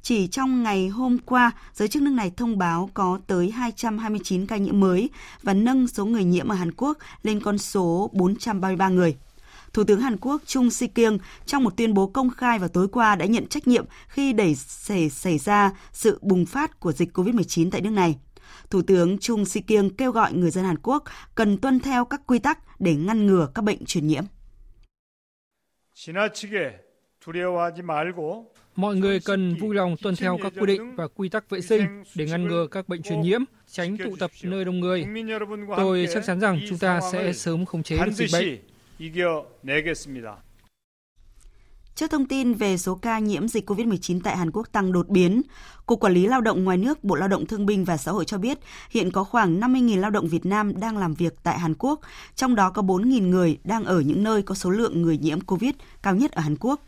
chỉ 0.02 0.26
trong 0.26 0.62
ngày 0.62 0.88
hôm 0.88 1.18
qua, 1.18 1.50
giới 1.75 1.88
chức 1.88 2.02
nước 2.02 2.11
này 2.11 2.33
thông 2.37 2.59
báo 2.59 2.90
có 2.95 3.21
tới 3.26 3.50
229 3.50 4.47
ca 4.47 4.56
nhiễm 4.56 4.80
mới 4.80 5.11
và 5.42 5.54
nâng 5.54 5.88
số 5.88 6.04
người 6.04 6.25
nhiễm 6.25 6.49
ở 6.49 6.54
Hàn 6.54 6.73
Quốc 6.73 6.99
lên 7.23 7.40
con 7.40 7.59
số 7.59 8.11
433 8.12 8.88
người. 8.88 9.16
Thủ 9.73 9.85
tướng 9.85 10.00
Hàn 10.00 10.16
Quốc 10.16 10.42
Chung 10.47 10.71
Si-kyung 10.71 11.18
trong 11.47 11.64
một 11.64 11.76
tuyên 11.76 11.95
bố 11.95 12.06
công 12.06 12.30
khai 12.30 12.59
vào 12.59 12.68
tối 12.68 12.88
qua 12.88 13.16
đã 13.16 13.26
nhận 13.26 13.47
trách 13.47 13.66
nhiệm 13.68 13.85
khi 14.09 14.33
đẩy 14.33 14.54
xảy, 14.54 15.11
xảy 15.11 15.38
ra 15.38 15.71
sự 15.92 16.18
bùng 16.23 16.47
phát 16.47 16.80
của 16.80 16.92
dịch 16.92 17.18
COVID-19 17.18 17.71
tại 17.71 17.80
nước 17.80 17.90
này. 17.90 18.18
Thủ 18.71 18.83
tướng 18.83 19.18
Chung 19.18 19.45
Si-kyung 19.45 19.90
kêu 19.90 20.12
gọi 20.12 20.33
người 20.33 20.50
dân 20.50 20.64
Hàn 20.64 20.76
Quốc 20.83 21.04
cần 21.35 21.59
tuân 21.59 21.80
theo 21.80 22.04
các 22.04 22.21
quy 22.26 22.38
tắc 22.38 22.80
để 22.80 22.95
ngăn 22.95 23.26
ngừa 23.26 23.49
các 23.54 23.62
bệnh 23.62 23.85
truyền 23.85 24.06
nhiễm. 24.06 24.25
지나치게 25.97 26.85
두려워하지 27.21 27.83
말고 27.83 28.52
Mọi 28.81 28.95
người 28.95 29.19
cần 29.19 29.55
vui 29.55 29.75
lòng 29.75 29.95
tuân 30.01 30.15
theo 30.15 30.38
các 30.43 30.53
quy 30.59 30.65
định 30.65 30.95
và 30.95 31.07
quy 31.15 31.29
tắc 31.29 31.50
vệ 31.50 31.61
sinh 31.61 32.03
để 32.15 32.25
ngăn 32.25 32.47
ngừa 32.47 32.67
các 32.71 32.89
bệnh 32.89 33.01
truyền 33.01 33.21
nhiễm, 33.21 33.41
tránh 33.71 33.97
tụ 33.97 34.15
tập 34.19 34.31
nơi 34.43 34.65
đông 34.65 34.79
người. 34.79 35.05
Tôi 35.77 36.07
chắc 36.13 36.25
chắn 36.25 36.39
rằng 36.39 36.59
chúng 36.69 36.77
ta 36.77 37.00
sẽ 37.11 37.33
sớm 37.33 37.65
khống 37.65 37.83
chế 37.83 37.97
được 38.05 38.11
dịch 38.11 38.29
bệnh. 38.33 38.57
Trước 41.95 42.11
thông 42.11 42.25
tin 42.25 42.53
về 42.53 42.77
số 42.77 42.95
ca 42.95 43.19
nhiễm 43.19 43.47
dịch 43.47 43.69
COVID-19 43.69 44.19
tại 44.23 44.38
Hàn 44.38 44.51
Quốc 44.51 44.71
tăng 44.71 44.91
đột 44.91 45.09
biến, 45.09 45.41
Cục 45.85 46.00
Quản 46.00 46.13
lý 46.13 46.27
Lao 46.27 46.41
động 46.41 46.63
ngoài 46.63 46.77
nước 46.77 47.03
Bộ 47.03 47.15
Lao 47.15 47.27
động 47.27 47.45
Thương 47.45 47.65
binh 47.65 47.85
và 47.85 47.97
Xã 47.97 48.11
hội 48.11 48.25
cho 48.25 48.38
biết 48.38 48.57
hiện 48.89 49.11
có 49.11 49.23
khoảng 49.23 49.59
50.000 49.59 50.00
lao 50.00 50.11
động 50.11 50.27
Việt 50.27 50.45
Nam 50.45 50.79
đang 50.79 50.97
làm 50.97 51.13
việc 51.13 51.33
tại 51.43 51.59
Hàn 51.59 51.73
Quốc, 51.79 52.00
trong 52.35 52.55
đó 52.55 52.69
có 52.69 52.81
4.000 52.81 53.29
người 53.29 53.57
đang 53.63 53.83
ở 53.83 54.00
những 54.00 54.23
nơi 54.23 54.41
có 54.41 54.55
số 54.55 54.69
lượng 54.69 55.01
người 55.01 55.17
nhiễm 55.17 55.41
COVID 55.41 55.73
cao 56.03 56.15
nhất 56.15 56.31
ở 56.31 56.41
Hàn 56.41 56.55
Quốc. 56.59 56.81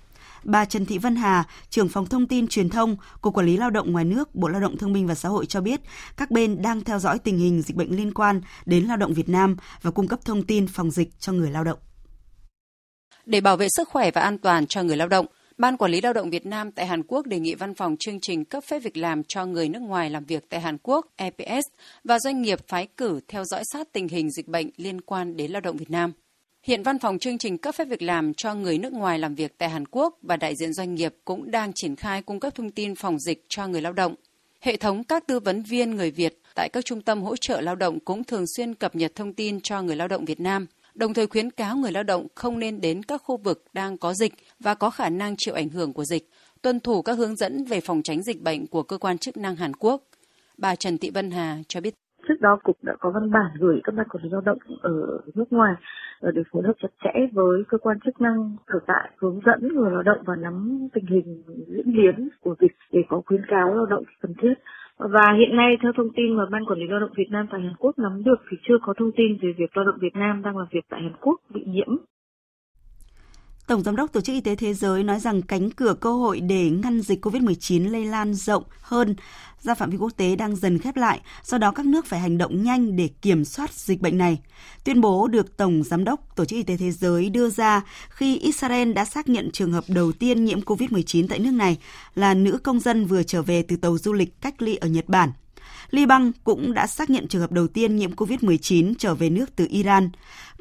Bà 0.44 0.66
Trần 0.66 0.86
Thị 0.86 0.98
Vân 0.98 1.16
Hà, 1.16 1.44
trưởng 1.70 1.90
phòng 1.90 2.06
thông 2.06 2.28
tin 2.28 2.48
truyền 2.48 2.70
thông, 2.70 2.96
Cục 3.22 3.34
Quản 3.34 3.46
lý 3.46 3.58
Lao 3.58 3.70
động 3.70 3.92
ngoài 3.92 4.06
nước, 4.06 4.36
Bộ 4.36 4.48
Lao 4.48 4.62
động 4.62 4.78
Thương 4.78 4.94
binh 4.94 5.08
và 5.08 5.16
Xã 5.16 5.30
hội 5.30 5.46
cho 5.46 5.62
biết, 5.62 5.80
các 6.18 6.32
bên 6.32 6.62
đang 6.62 6.82
theo 6.82 7.00
dõi 7.00 7.20
tình 7.20 7.38
hình 7.38 7.62
dịch 7.62 7.76
bệnh 7.76 7.98
liên 7.98 8.14
quan 8.14 8.42
đến 8.66 8.86
lao 8.86 8.98
động 8.98 9.14
Việt 9.14 9.30
Nam 9.30 9.58
và 9.82 9.92
cung 9.92 10.08
cấp 10.08 10.20
thông 10.26 10.44
tin 10.44 10.68
phòng 10.68 10.92
dịch 10.92 11.20
cho 11.20 11.32
người 11.32 11.52
lao 11.52 11.64
động. 11.64 11.80
Để 13.26 13.42
bảo 13.42 13.58
vệ 13.58 13.68
sức 13.78 13.90
khỏe 13.90 14.12
và 14.12 14.22
an 14.22 14.38
toàn 14.38 14.68
cho 14.68 14.84
người 14.84 14.98
lao 14.98 15.08
động, 15.08 15.26
Ban 15.58 15.78
Quản 15.78 15.92
lý 15.92 16.02
Lao 16.02 16.14
động 16.14 16.30
Việt 16.30 16.46
Nam 16.46 16.72
tại 16.72 16.86
Hàn 16.86 17.04
Quốc 17.08 17.28
đề 17.28 17.40
nghị 17.40 17.56
văn 17.56 17.76
phòng 17.76 17.96
chương 18.00 18.20
trình 18.22 18.46
cấp 18.46 18.64
phép 18.64 18.80
việc 18.80 18.98
làm 18.98 19.24
cho 19.28 19.46
người 19.46 19.70
nước 19.70 19.82
ngoài 19.82 20.10
làm 20.10 20.26
việc 20.26 20.50
tại 20.50 20.60
Hàn 20.62 20.78
Quốc 20.84 21.06
EPS 21.16 21.66
và 22.04 22.20
doanh 22.20 22.42
nghiệp 22.42 22.60
phái 22.68 22.88
cử 22.98 23.20
theo 23.28 23.44
dõi 23.46 23.64
sát 23.74 23.88
tình 23.94 24.08
hình 24.08 24.32
dịch 24.32 24.48
bệnh 24.48 24.70
liên 24.78 25.02
quan 25.02 25.38
đến 25.38 25.52
lao 25.52 25.62
động 25.62 25.78
Việt 25.78 25.90
Nam. 25.90 26.14
Hiện 26.68 26.84
văn 26.84 27.00
phòng 27.00 27.20
chương 27.20 27.38
trình 27.38 27.58
cấp 27.58 27.76
phép 27.76 27.86
việc 27.86 28.02
làm 28.02 28.34
cho 28.34 28.56
người 28.56 28.78
nước 28.78 28.94
ngoài 28.94 29.20
làm 29.20 29.36
việc 29.36 29.58
tại 29.58 29.70
Hàn 29.70 29.86
Quốc 29.92 30.18
và 30.22 30.38
đại 30.38 30.56
diện 30.56 30.74
doanh 30.74 30.96
nghiệp 30.96 31.16
cũng 31.26 31.52
đang 31.52 31.74
triển 31.74 31.96
khai 31.96 32.22
cung 32.22 32.40
cấp 32.40 32.56
thông 32.56 32.72
tin 32.72 32.96
phòng 32.96 33.20
dịch 33.20 33.46
cho 33.48 33.68
người 33.68 33.82
lao 33.82 33.94
động. 33.94 34.16
Hệ 34.62 34.78
thống 34.78 35.04
các 35.04 35.28
tư 35.28 35.40
vấn 35.40 35.64
viên 35.64 35.96
người 35.96 36.12
Việt 36.12 36.40
tại 36.56 36.70
các 36.74 36.86
trung 36.86 37.02
tâm 37.02 37.22
hỗ 37.22 37.36
trợ 37.36 37.62
lao 37.62 37.76
động 37.76 38.00
cũng 38.00 38.24
thường 38.24 38.46
xuyên 38.48 38.74
cập 38.74 38.96
nhật 38.96 39.12
thông 39.16 39.34
tin 39.34 39.62
cho 39.62 39.82
người 39.82 39.96
lao 39.96 40.08
động 40.08 40.26
Việt 40.26 40.40
Nam, 40.40 40.66
đồng 40.96 41.14
thời 41.14 41.28
khuyến 41.28 41.52
cáo 41.52 41.76
người 41.78 41.92
lao 41.92 42.04
động 42.04 42.28
không 42.36 42.60
nên 42.60 42.82
đến 42.82 43.04
các 43.04 43.22
khu 43.24 43.38
vực 43.38 43.64
đang 43.74 43.98
có 43.98 44.14
dịch 44.14 44.34
và 44.60 44.74
có 44.74 44.90
khả 44.90 45.10
năng 45.10 45.36
chịu 45.38 45.54
ảnh 45.54 45.70
hưởng 45.70 45.94
của 45.94 46.06
dịch, 46.06 46.30
tuân 46.62 46.80
thủ 46.80 47.02
các 47.02 47.18
hướng 47.18 47.36
dẫn 47.36 47.66
về 47.66 47.82
phòng 47.82 48.02
tránh 48.04 48.24
dịch 48.24 48.42
bệnh 48.42 48.68
của 48.68 48.84
cơ 48.84 48.98
quan 48.98 49.18
chức 49.18 49.38
năng 49.38 49.56
Hàn 49.56 49.74
Quốc. 49.74 50.04
Bà 50.58 50.76
Trần 50.76 50.98
Thị 50.98 51.10
Vân 51.10 51.32
Hà 51.32 51.58
cho 51.68 51.82
biết. 51.82 51.94
Trước 52.28 52.42
đó 52.42 52.60
cục 52.64 52.84
đã 52.84 52.94
có 53.00 53.12
văn 53.14 53.32
bản 53.32 53.52
gửi 53.60 53.82
các 53.84 53.96
ban 53.96 54.08
quản 54.10 54.24
lý 54.24 54.30
lao 54.32 54.42
động 54.42 54.58
ở 54.82 54.92
nước 55.36 55.46
ngoài 55.50 55.74
Ờ, 56.24 56.32
để 56.32 56.42
phối 56.52 56.64
hợp 56.66 56.74
chặt 56.82 56.88
chẽ 57.04 57.14
với 57.34 57.64
cơ 57.68 57.78
quan 57.78 57.98
chức 58.06 58.22
năng 58.22 58.56
sở 58.68 58.80
tại 58.88 59.12
hướng 59.22 59.40
dẫn 59.46 59.68
người 59.76 59.92
lao 59.92 60.04
động 60.04 60.18
và 60.26 60.36
nắm 60.36 60.88
tình 60.94 61.06
hình 61.06 61.44
diễn 61.68 61.94
biến 61.94 62.30
của 62.42 62.56
dịch 62.60 62.72
để 62.92 63.02
có 63.10 63.22
khuyến 63.26 63.42
cáo 63.48 63.76
lao 63.76 63.86
động 63.86 64.04
cần 64.22 64.34
thiết. 64.42 64.54
Và 64.98 65.34
hiện 65.40 65.56
nay, 65.56 65.78
theo 65.82 65.92
thông 65.98 66.14
tin 66.16 66.38
mà 66.38 66.44
Ban 66.52 66.66
Quản 66.66 66.80
lý 66.80 66.88
Lao 66.88 67.00
động 67.00 67.14
Việt 67.16 67.28
Nam 67.32 67.48
tại 67.52 67.62
Hàn 67.62 67.74
Quốc 67.80 68.00
nắm 68.00 68.24
được 68.24 68.42
thì 68.52 68.58
chưa 68.68 68.78
có 68.82 68.94
thông 68.98 69.12
tin 69.12 69.38
về 69.42 69.54
việc 69.58 69.78
lao 69.78 69.86
động 69.86 69.96
Việt 70.02 70.16
Nam 70.16 70.42
đang 70.42 70.58
làm 70.58 70.68
việc 70.72 70.86
tại 70.90 71.02
Hàn 71.02 71.14
Quốc 71.22 71.40
bị 71.54 71.64
nhiễm 71.68 71.98
Tổng 73.68 73.84
Giám 73.84 73.96
đốc 73.96 74.14
Tổ 74.14 74.22
chức 74.22 74.34
Y 74.34 74.42
tế 74.42 74.56
Thế 74.56 74.74
giới 74.74 75.04
nói 75.04 75.20
rằng 75.20 75.42
cánh 75.42 75.72
cửa 75.72 75.94
cơ 75.94 76.14
hội 76.14 76.40
để 76.40 76.70
ngăn 76.70 77.02
dịch 77.02 77.26
COVID-19 77.26 77.92
lây 77.92 78.06
lan 78.06 78.34
rộng 78.34 78.64
hơn 78.82 79.16
ra 79.62 79.74
phạm 79.74 79.90
vi 79.90 79.98
quốc 79.98 80.12
tế 80.18 80.36
đang 80.36 80.56
dần 80.56 80.80
khép 80.80 80.96
lại, 80.96 81.22
do 81.44 81.58
đó 81.58 81.72
các 81.72 81.86
nước 81.86 82.06
phải 82.06 82.20
hành 82.20 82.38
động 82.38 82.64
nhanh 82.64 82.96
để 82.96 83.10
kiểm 83.22 83.46
soát 83.46 83.74
dịch 83.74 84.02
bệnh 84.02 84.18
này. 84.18 84.40
Tuyên 84.84 85.02
bố 85.02 85.28
được 85.28 85.58
Tổng 85.58 85.84
Giám 85.84 86.04
đốc 86.04 86.36
Tổ 86.36 86.46
chức 86.46 86.58
Y 86.58 86.64
tế 86.64 86.78
Thế 86.78 86.92
giới 86.92 87.30
đưa 87.30 87.50
ra 87.50 87.82
khi 88.10 88.38
Israel 88.38 88.94
đã 88.94 89.06
xác 89.06 89.30
nhận 89.30 89.52
trường 89.52 89.72
hợp 89.72 89.84
đầu 89.88 90.12
tiên 90.12 90.46
nhiễm 90.46 90.62
COVID-19 90.62 91.28
tại 91.30 91.40
nước 91.40 91.52
này 91.52 91.78
là 92.16 92.34
nữ 92.34 92.58
công 92.64 92.80
dân 92.80 93.06
vừa 93.06 93.24
trở 93.24 93.42
về 93.42 93.64
từ 93.68 93.76
tàu 93.76 93.98
du 93.98 94.14
lịch 94.14 94.42
cách 94.42 94.62
ly 94.62 94.76
ở 94.76 94.88
Nhật 94.88 95.10
Bản. 95.10 95.32
Liban 95.94 96.32
cũng 96.44 96.74
đã 96.74 96.88
xác 96.88 97.10
nhận 97.10 97.28
trường 97.28 97.42
hợp 97.42 97.52
đầu 97.52 97.68
tiên 97.68 97.96
nhiễm 97.96 98.12
COVID-19 98.12 98.94
trở 99.00 99.16
về 99.16 99.30
nước 99.30 99.56
từ 99.56 99.68
Iran. 99.70 100.10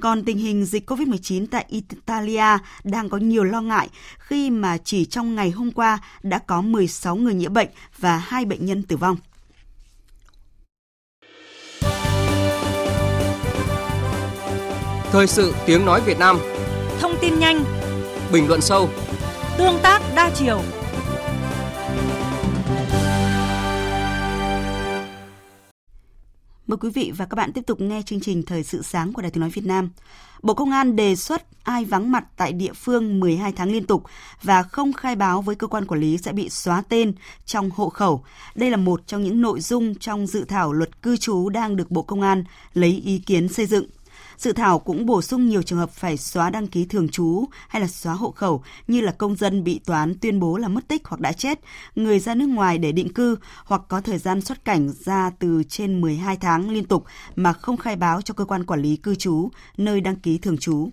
Còn 0.00 0.24
tình 0.24 0.38
hình 0.38 0.64
dịch 0.64 0.90
COVID-19 0.90 1.46
tại 1.50 1.64
Italia 1.68 2.58
đang 2.84 3.08
có 3.08 3.18
nhiều 3.18 3.44
lo 3.44 3.60
ngại 3.60 3.88
khi 4.18 4.50
mà 4.50 4.78
chỉ 4.78 5.04
trong 5.04 5.34
ngày 5.34 5.50
hôm 5.50 5.70
qua 5.70 5.98
đã 6.22 6.38
có 6.38 6.60
16 6.60 7.16
người 7.16 7.34
nhiễm 7.34 7.52
bệnh 7.52 7.68
và 7.98 8.18
hai 8.18 8.44
bệnh 8.44 8.66
nhân 8.66 8.82
tử 8.82 8.96
vong. 8.96 9.16
Thời 15.12 15.26
sự 15.26 15.54
tiếng 15.66 15.84
nói 15.84 16.00
Việt 16.06 16.18
Nam 16.18 16.38
Thông 17.00 17.14
tin 17.20 17.38
nhanh 17.38 17.64
Bình 18.32 18.48
luận 18.48 18.60
sâu 18.60 18.88
Tương 19.58 19.78
tác 19.82 20.02
đa 20.16 20.30
chiều 20.34 20.62
Mời 26.66 26.76
quý 26.76 26.90
vị 26.90 27.12
và 27.16 27.26
các 27.26 27.34
bạn 27.34 27.52
tiếp 27.52 27.66
tục 27.66 27.80
nghe 27.80 28.02
chương 28.06 28.20
trình 28.20 28.42
Thời 28.42 28.62
sự 28.62 28.82
sáng 28.82 29.12
của 29.12 29.22
Đài 29.22 29.30
Tiếng 29.30 29.40
Nói 29.40 29.50
Việt 29.50 29.64
Nam. 29.64 29.90
Bộ 30.42 30.54
Công 30.54 30.70
an 30.70 30.96
đề 30.96 31.16
xuất 31.16 31.42
ai 31.62 31.84
vắng 31.84 32.12
mặt 32.12 32.24
tại 32.36 32.52
địa 32.52 32.72
phương 32.72 33.20
12 33.20 33.52
tháng 33.52 33.72
liên 33.72 33.86
tục 33.86 34.04
và 34.42 34.62
không 34.62 34.92
khai 34.92 35.16
báo 35.16 35.42
với 35.42 35.54
cơ 35.54 35.66
quan 35.66 35.86
quản 35.86 36.00
lý 36.00 36.18
sẽ 36.18 36.32
bị 36.32 36.48
xóa 36.48 36.82
tên 36.88 37.12
trong 37.46 37.70
hộ 37.70 37.88
khẩu. 37.88 38.24
Đây 38.54 38.70
là 38.70 38.76
một 38.76 39.06
trong 39.06 39.22
những 39.22 39.40
nội 39.40 39.60
dung 39.60 39.94
trong 39.94 40.26
dự 40.26 40.44
thảo 40.44 40.72
luật 40.72 41.02
cư 41.02 41.16
trú 41.16 41.48
đang 41.48 41.76
được 41.76 41.90
Bộ 41.90 42.02
Công 42.02 42.20
an 42.20 42.44
lấy 42.74 43.02
ý 43.04 43.18
kiến 43.18 43.48
xây 43.48 43.66
dựng. 43.66 43.86
Dự 44.42 44.52
thảo 44.52 44.78
cũng 44.78 45.06
bổ 45.06 45.22
sung 45.22 45.48
nhiều 45.48 45.62
trường 45.62 45.78
hợp 45.78 45.90
phải 45.90 46.16
xóa 46.16 46.50
đăng 46.50 46.66
ký 46.66 46.84
thường 46.84 47.08
trú 47.08 47.44
hay 47.68 47.82
là 47.82 47.88
xóa 47.88 48.14
hộ 48.14 48.30
khẩu 48.30 48.62
như 48.86 49.00
là 49.00 49.12
công 49.12 49.36
dân 49.36 49.64
bị 49.64 49.80
toán 49.84 50.18
tuyên 50.18 50.40
bố 50.40 50.56
là 50.56 50.68
mất 50.68 50.88
tích 50.88 51.02
hoặc 51.04 51.20
đã 51.20 51.32
chết, 51.32 51.60
người 51.94 52.18
ra 52.18 52.34
nước 52.34 52.46
ngoài 52.46 52.78
để 52.78 52.92
định 52.92 53.12
cư 53.12 53.36
hoặc 53.64 53.82
có 53.88 54.00
thời 54.00 54.18
gian 54.18 54.40
xuất 54.40 54.64
cảnh 54.64 54.92
ra 55.04 55.30
từ 55.38 55.62
trên 55.68 56.00
12 56.00 56.36
tháng 56.36 56.70
liên 56.70 56.84
tục 56.84 57.04
mà 57.36 57.52
không 57.52 57.76
khai 57.76 57.96
báo 57.96 58.22
cho 58.22 58.34
cơ 58.34 58.44
quan 58.44 58.64
quản 58.64 58.82
lý 58.82 58.96
cư 58.96 59.14
trú 59.14 59.48
nơi 59.76 60.00
đăng 60.00 60.16
ký 60.16 60.38
thường 60.38 60.58
trú. 60.58 60.90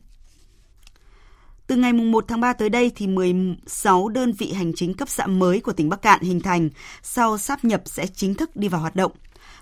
Từ 1.67 1.75
ngày 1.75 1.93
1 1.93 2.25
tháng 2.27 2.41
3 2.41 2.53
tới 2.53 2.69
đây 2.69 2.91
thì 2.95 3.07
16 3.07 4.09
đơn 4.09 4.31
vị 4.31 4.53
hành 4.53 4.71
chính 4.75 4.93
cấp 4.93 5.09
xã 5.09 5.27
mới 5.27 5.59
của 5.59 5.73
tỉnh 5.73 5.89
Bắc 5.89 6.01
Cạn 6.01 6.21
hình 6.21 6.39
thành, 6.39 6.69
sau 7.03 7.37
sáp 7.37 7.65
nhập 7.65 7.81
sẽ 7.85 8.07
chính 8.07 8.33
thức 8.33 8.55
đi 8.55 8.67
vào 8.67 8.81
hoạt 8.81 8.95
động. 8.95 9.11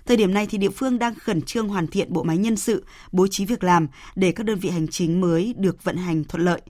Thời 0.06 0.16
điểm 0.16 0.34
này 0.34 0.46
thì 0.50 0.58
địa 0.58 0.70
phương 0.70 0.98
đang 0.98 1.14
khẩn 1.14 1.42
trương 1.42 1.68
hoàn 1.68 1.86
thiện 1.86 2.12
bộ 2.12 2.22
máy 2.22 2.38
nhân 2.38 2.56
sự, 2.56 2.84
bố 3.12 3.26
trí 3.26 3.44
việc 3.44 3.64
làm 3.64 3.88
để 4.14 4.32
các 4.32 4.46
đơn 4.46 4.58
vị 4.58 4.70
hành 4.70 4.88
chính 4.88 5.20
mới 5.20 5.54
được 5.58 5.84
vận 5.84 5.96
hành 5.96 6.24
thuận 6.24 6.44
lợi. 6.44 6.60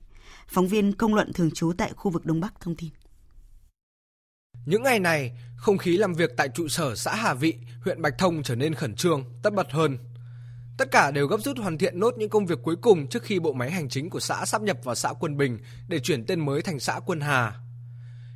Phóng 0.47 0.68
viên 0.68 0.92
công 0.92 1.14
luận 1.14 1.32
thường 1.32 1.50
trú 1.50 1.73
tại 1.78 1.92
khu 1.97 2.11
vực 2.11 2.26
Đông 2.26 2.40
Bắc 2.40 2.61
thông 2.61 2.75
tin. 2.76 2.90
Những 4.66 4.82
ngày 4.82 5.00
này, 5.00 5.32
không 5.56 5.78
khí 5.78 5.97
làm 5.97 6.14
việc 6.14 6.30
tại 6.37 6.49
trụ 6.54 6.68
sở 6.68 6.94
xã 6.94 7.14
Hà 7.14 7.35
Vị, 7.35 7.54
huyện 7.85 8.02
Bạch 8.02 8.18
Thông 8.18 8.42
trở 8.42 8.54
nên 8.54 8.75
khẩn 8.75 8.94
trương, 8.94 9.25
tất 9.42 9.54
bật 9.54 9.66
hơn. 9.70 9.99
Tất 10.78 10.90
cả 10.90 11.11
đều 11.11 11.26
gấp 11.26 11.37
rút 11.40 11.58
hoàn 11.58 11.78
thiện 11.78 12.00
nốt 12.00 12.14
những 12.18 12.28
công 12.28 12.47
việc 12.47 12.58
cuối 12.62 12.76
cùng 12.76 13.08
trước 13.08 13.23
khi 13.23 13.40
bộ 13.40 13.52
máy 13.52 13.70
hành 13.70 13.88
chính 13.88 14.11
của 14.11 14.20
xã 14.20 14.44
sắp 14.47 14.62
nhập 14.62 14.78
vào 14.85 14.94
xã 14.94 15.12
Quân 15.20 15.37
Bình 15.37 15.58
để 15.88 15.99
chuyển 15.99 16.26
tên 16.26 16.47
mới 16.47 16.62
thành 16.62 16.80
xã 16.80 17.00
Quân 17.06 17.20
Hà. 17.20 17.52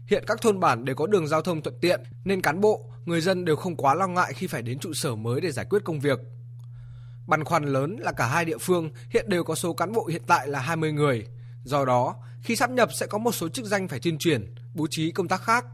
Hiện 0.06 0.24
các 0.26 0.40
thôn 0.40 0.60
bản 0.60 0.84
đều 0.84 0.96
có 0.96 1.06
đường 1.06 1.28
giao 1.28 1.42
thông 1.42 1.62
thuận 1.62 1.80
tiện 1.80 2.00
nên 2.24 2.40
cán 2.40 2.60
bộ, 2.60 2.91
người 3.04 3.20
dân 3.20 3.44
đều 3.44 3.56
không 3.56 3.76
quá 3.76 3.94
lo 3.94 4.06
ngại 4.06 4.32
khi 4.34 4.46
phải 4.46 4.62
đến 4.62 4.78
trụ 4.78 4.92
sở 4.92 5.14
mới 5.14 5.40
để 5.40 5.52
giải 5.52 5.66
quyết 5.70 5.84
công 5.84 6.00
việc. 6.00 6.18
Băn 7.26 7.44
khoăn 7.44 7.64
lớn 7.64 7.96
là 7.96 8.12
cả 8.12 8.26
hai 8.26 8.44
địa 8.44 8.58
phương 8.58 8.90
hiện 9.10 9.28
đều 9.28 9.44
có 9.44 9.54
số 9.54 9.72
cán 9.72 9.92
bộ 9.92 10.06
hiện 10.06 10.22
tại 10.26 10.48
là 10.48 10.60
20 10.60 10.92
người. 10.92 11.26
Do 11.64 11.84
đó, 11.84 12.16
khi 12.42 12.56
sắp 12.56 12.70
nhập 12.70 12.88
sẽ 12.92 13.06
có 13.06 13.18
một 13.18 13.32
số 13.32 13.48
chức 13.48 13.64
danh 13.64 13.88
phải 13.88 14.00
tuyên 14.00 14.18
chuyển, 14.18 14.54
bố 14.74 14.86
trí 14.90 15.10
công 15.10 15.28
tác 15.28 15.42
khác. 15.42 15.64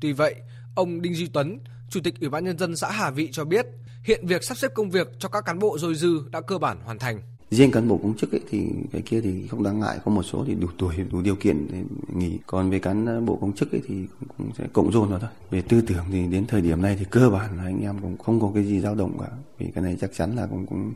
Tuy 0.00 0.12
vậy, 0.12 0.34
ông 0.74 1.02
Đinh 1.02 1.14
Duy 1.14 1.26
Tuấn, 1.26 1.58
Chủ 1.90 2.00
tịch 2.04 2.20
Ủy 2.20 2.30
ban 2.30 2.44
nhân 2.44 2.58
dân 2.58 2.76
xã 2.76 2.90
Hà 2.90 3.10
Vị 3.10 3.28
cho 3.32 3.44
biết, 3.44 3.66
hiện 4.04 4.26
việc 4.26 4.44
sắp 4.44 4.56
xếp 4.56 4.70
công 4.74 4.90
việc 4.90 5.08
cho 5.18 5.28
các 5.28 5.44
cán 5.44 5.58
bộ 5.58 5.78
dôi 5.78 5.94
dư 5.94 6.22
đã 6.30 6.40
cơ 6.40 6.58
bản 6.58 6.80
hoàn 6.80 6.98
thành 6.98 7.20
riêng 7.52 7.70
cán 7.70 7.88
bộ 7.88 7.96
công 8.02 8.16
chức 8.16 8.32
ấy, 8.32 8.40
thì 8.50 8.66
cái 8.92 9.02
kia 9.02 9.20
thì 9.20 9.46
không 9.48 9.62
đáng 9.62 9.80
ngại 9.80 9.98
có 10.04 10.12
một 10.12 10.22
số 10.22 10.44
thì 10.46 10.54
đủ 10.54 10.68
tuổi 10.78 10.94
đủ 11.10 11.20
điều 11.22 11.36
kiện 11.36 11.66
để 11.72 11.82
nghỉ. 12.14 12.38
Còn 12.46 12.70
về 12.70 12.78
cán 12.78 13.06
ờ, 13.06 13.20
bộ 13.20 13.38
công 13.40 13.52
chức 13.52 13.72
ấy 13.72 13.80
thì 13.88 13.94
cũng 14.38 14.50
sẽ 14.58 14.64
cộng 14.72 14.92
dồn 14.92 15.08
vào 15.08 15.18
thôi. 15.18 15.30
Về 15.50 15.62
tư 15.62 15.80
tưởng 15.80 16.04
thì 16.12 16.26
đến 16.26 16.46
thời 16.46 16.60
điểm 16.60 16.82
này 16.82 16.96
thì 16.98 17.04
cơ 17.10 17.30
bản 17.30 17.56
là 17.56 17.62
anh 17.62 17.82
em 17.82 17.98
cũng 18.02 18.18
không 18.18 18.40
có 18.40 18.50
cái 18.54 18.64
gì 18.64 18.80
dao 18.80 18.94
động 18.94 19.18
cả. 19.20 19.26
Vì 19.58 19.66
cái 19.74 19.84
này 19.84 19.96
chắc 20.00 20.10
chắn 20.16 20.36
là 20.36 20.46
cũng 20.46 20.66
cũng 20.66 20.92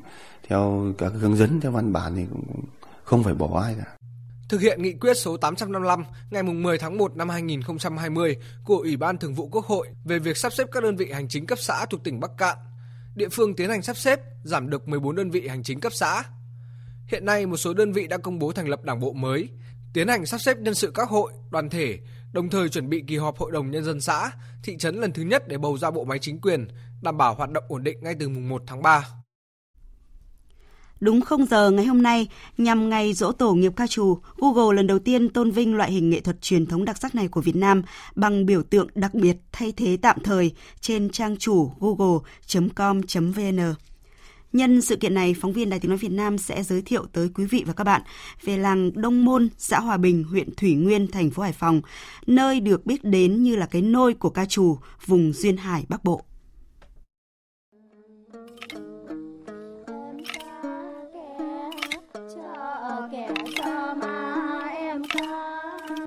theo 0.48 0.92
các 0.98 1.12
hướng 1.20 1.36
dẫn 1.36 1.60
theo 1.60 1.72
văn 1.72 1.92
bản 1.92 2.12
thì 2.16 2.22
cũng, 2.32 2.44
cũng 2.52 2.64
không 3.04 3.22
phải 3.22 3.34
bỏ 3.34 3.60
ai 3.62 3.74
cả. 3.78 3.96
Thực 4.48 4.60
hiện 4.60 4.82
nghị 4.82 4.92
quyết 4.92 5.14
số 5.14 5.36
855 5.36 6.04
ngày 6.30 6.42
10 6.42 6.78
tháng 6.78 6.98
1 6.98 7.16
năm 7.16 7.28
2020 7.28 8.36
của 8.64 8.76
Ủy 8.76 8.96
ban 8.96 9.18
Thường 9.18 9.34
vụ 9.34 9.48
Quốc 9.48 9.64
hội 9.64 9.88
về 10.04 10.18
việc 10.18 10.36
sắp 10.36 10.52
xếp 10.52 10.68
các 10.72 10.82
đơn 10.82 10.96
vị 10.96 11.10
hành 11.12 11.28
chính 11.28 11.46
cấp 11.46 11.58
xã 11.58 11.86
thuộc 11.90 12.04
tỉnh 12.04 12.20
Bắc 12.20 12.30
Cạn, 12.38 12.56
địa 13.14 13.28
phương 13.28 13.56
tiến 13.56 13.70
hành 13.70 13.82
sắp 13.82 13.96
xếp 13.96 14.20
giảm 14.44 14.70
được 14.70 14.88
14 14.88 15.16
đơn 15.16 15.30
vị 15.30 15.48
hành 15.48 15.62
chính 15.62 15.80
cấp 15.80 15.92
xã. 15.92 16.22
Hiện 17.06 17.24
nay 17.24 17.46
một 17.46 17.56
số 17.56 17.74
đơn 17.74 17.92
vị 17.92 18.06
đã 18.06 18.18
công 18.18 18.38
bố 18.38 18.52
thành 18.52 18.68
lập 18.68 18.82
đảng 18.84 19.00
bộ 19.00 19.12
mới, 19.12 19.48
tiến 19.94 20.08
hành 20.08 20.26
sắp 20.26 20.38
xếp 20.38 20.58
nhân 20.58 20.74
sự 20.74 20.92
các 20.94 21.08
hội, 21.08 21.32
đoàn 21.50 21.70
thể, 21.70 21.98
đồng 22.32 22.50
thời 22.50 22.68
chuẩn 22.68 22.88
bị 22.88 23.04
kỳ 23.06 23.16
họp 23.16 23.38
Hội 23.38 23.52
đồng 23.52 23.70
Nhân 23.70 23.84
dân 23.84 24.00
xã, 24.00 24.30
thị 24.62 24.76
trấn 24.78 24.94
lần 25.00 25.12
thứ 25.12 25.22
nhất 25.22 25.48
để 25.48 25.58
bầu 25.58 25.78
ra 25.78 25.90
bộ 25.90 26.04
máy 26.04 26.18
chính 26.18 26.40
quyền, 26.40 26.68
đảm 27.02 27.18
bảo 27.18 27.34
hoạt 27.34 27.50
động 27.50 27.64
ổn 27.68 27.84
định 27.84 27.98
ngay 28.00 28.14
từ 28.20 28.28
mùng 28.28 28.48
1 28.48 28.62
tháng 28.66 28.82
3. 28.82 29.04
Đúng 31.00 31.20
0 31.20 31.46
giờ 31.46 31.70
ngày 31.70 31.86
hôm 31.86 32.02
nay, 32.02 32.28
nhằm 32.58 32.88
ngày 32.88 33.12
dỗ 33.12 33.32
tổ 33.32 33.54
nghiệp 33.54 33.72
ca 33.76 33.86
trù, 33.86 34.18
Google 34.36 34.76
lần 34.76 34.86
đầu 34.86 34.98
tiên 34.98 35.28
tôn 35.28 35.50
vinh 35.50 35.76
loại 35.76 35.92
hình 35.92 36.10
nghệ 36.10 36.20
thuật 36.20 36.42
truyền 36.42 36.66
thống 36.66 36.84
đặc 36.84 36.98
sắc 36.98 37.14
này 37.14 37.28
của 37.28 37.40
Việt 37.40 37.56
Nam 37.56 37.82
bằng 38.14 38.46
biểu 38.46 38.62
tượng 38.62 38.88
đặc 38.94 39.14
biệt 39.14 39.36
thay 39.52 39.72
thế 39.72 39.98
tạm 40.02 40.16
thời 40.24 40.52
trên 40.80 41.10
trang 41.10 41.36
chủ 41.36 41.72
google.com.vn. 41.80 43.60
Nhân 44.56 44.80
sự 44.82 44.96
kiện 44.96 45.14
này, 45.14 45.34
phóng 45.40 45.52
viên 45.52 45.70
Đài 45.70 45.80
Tiếng 45.80 45.88
Nói 45.88 45.98
Việt 45.98 46.12
Nam 46.12 46.38
sẽ 46.38 46.62
giới 46.62 46.82
thiệu 46.82 47.04
tới 47.12 47.28
quý 47.34 47.44
vị 47.44 47.64
và 47.66 47.72
các 47.72 47.84
bạn 47.84 48.02
về 48.44 48.58
làng 48.58 48.90
Đông 48.94 49.24
Môn, 49.24 49.48
xã 49.58 49.80
Hòa 49.80 49.96
Bình, 49.96 50.24
huyện 50.24 50.54
Thủy 50.54 50.74
Nguyên, 50.74 51.08
thành 51.08 51.30
phố 51.30 51.42
Hải 51.42 51.52
Phòng, 51.52 51.80
nơi 52.26 52.60
được 52.60 52.86
biết 52.86 53.04
đến 53.04 53.42
như 53.42 53.56
là 53.56 53.66
cái 53.66 53.82
nôi 53.82 54.14
của 54.14 54.30
ca 54.30 54.44
trù 54.44 54.76
vùng 55.06 55.32
Duyên 55.32 55.56
Hải 55.56 55.84
Bắc 55.88 56.04
Bộ. 56.04 56.22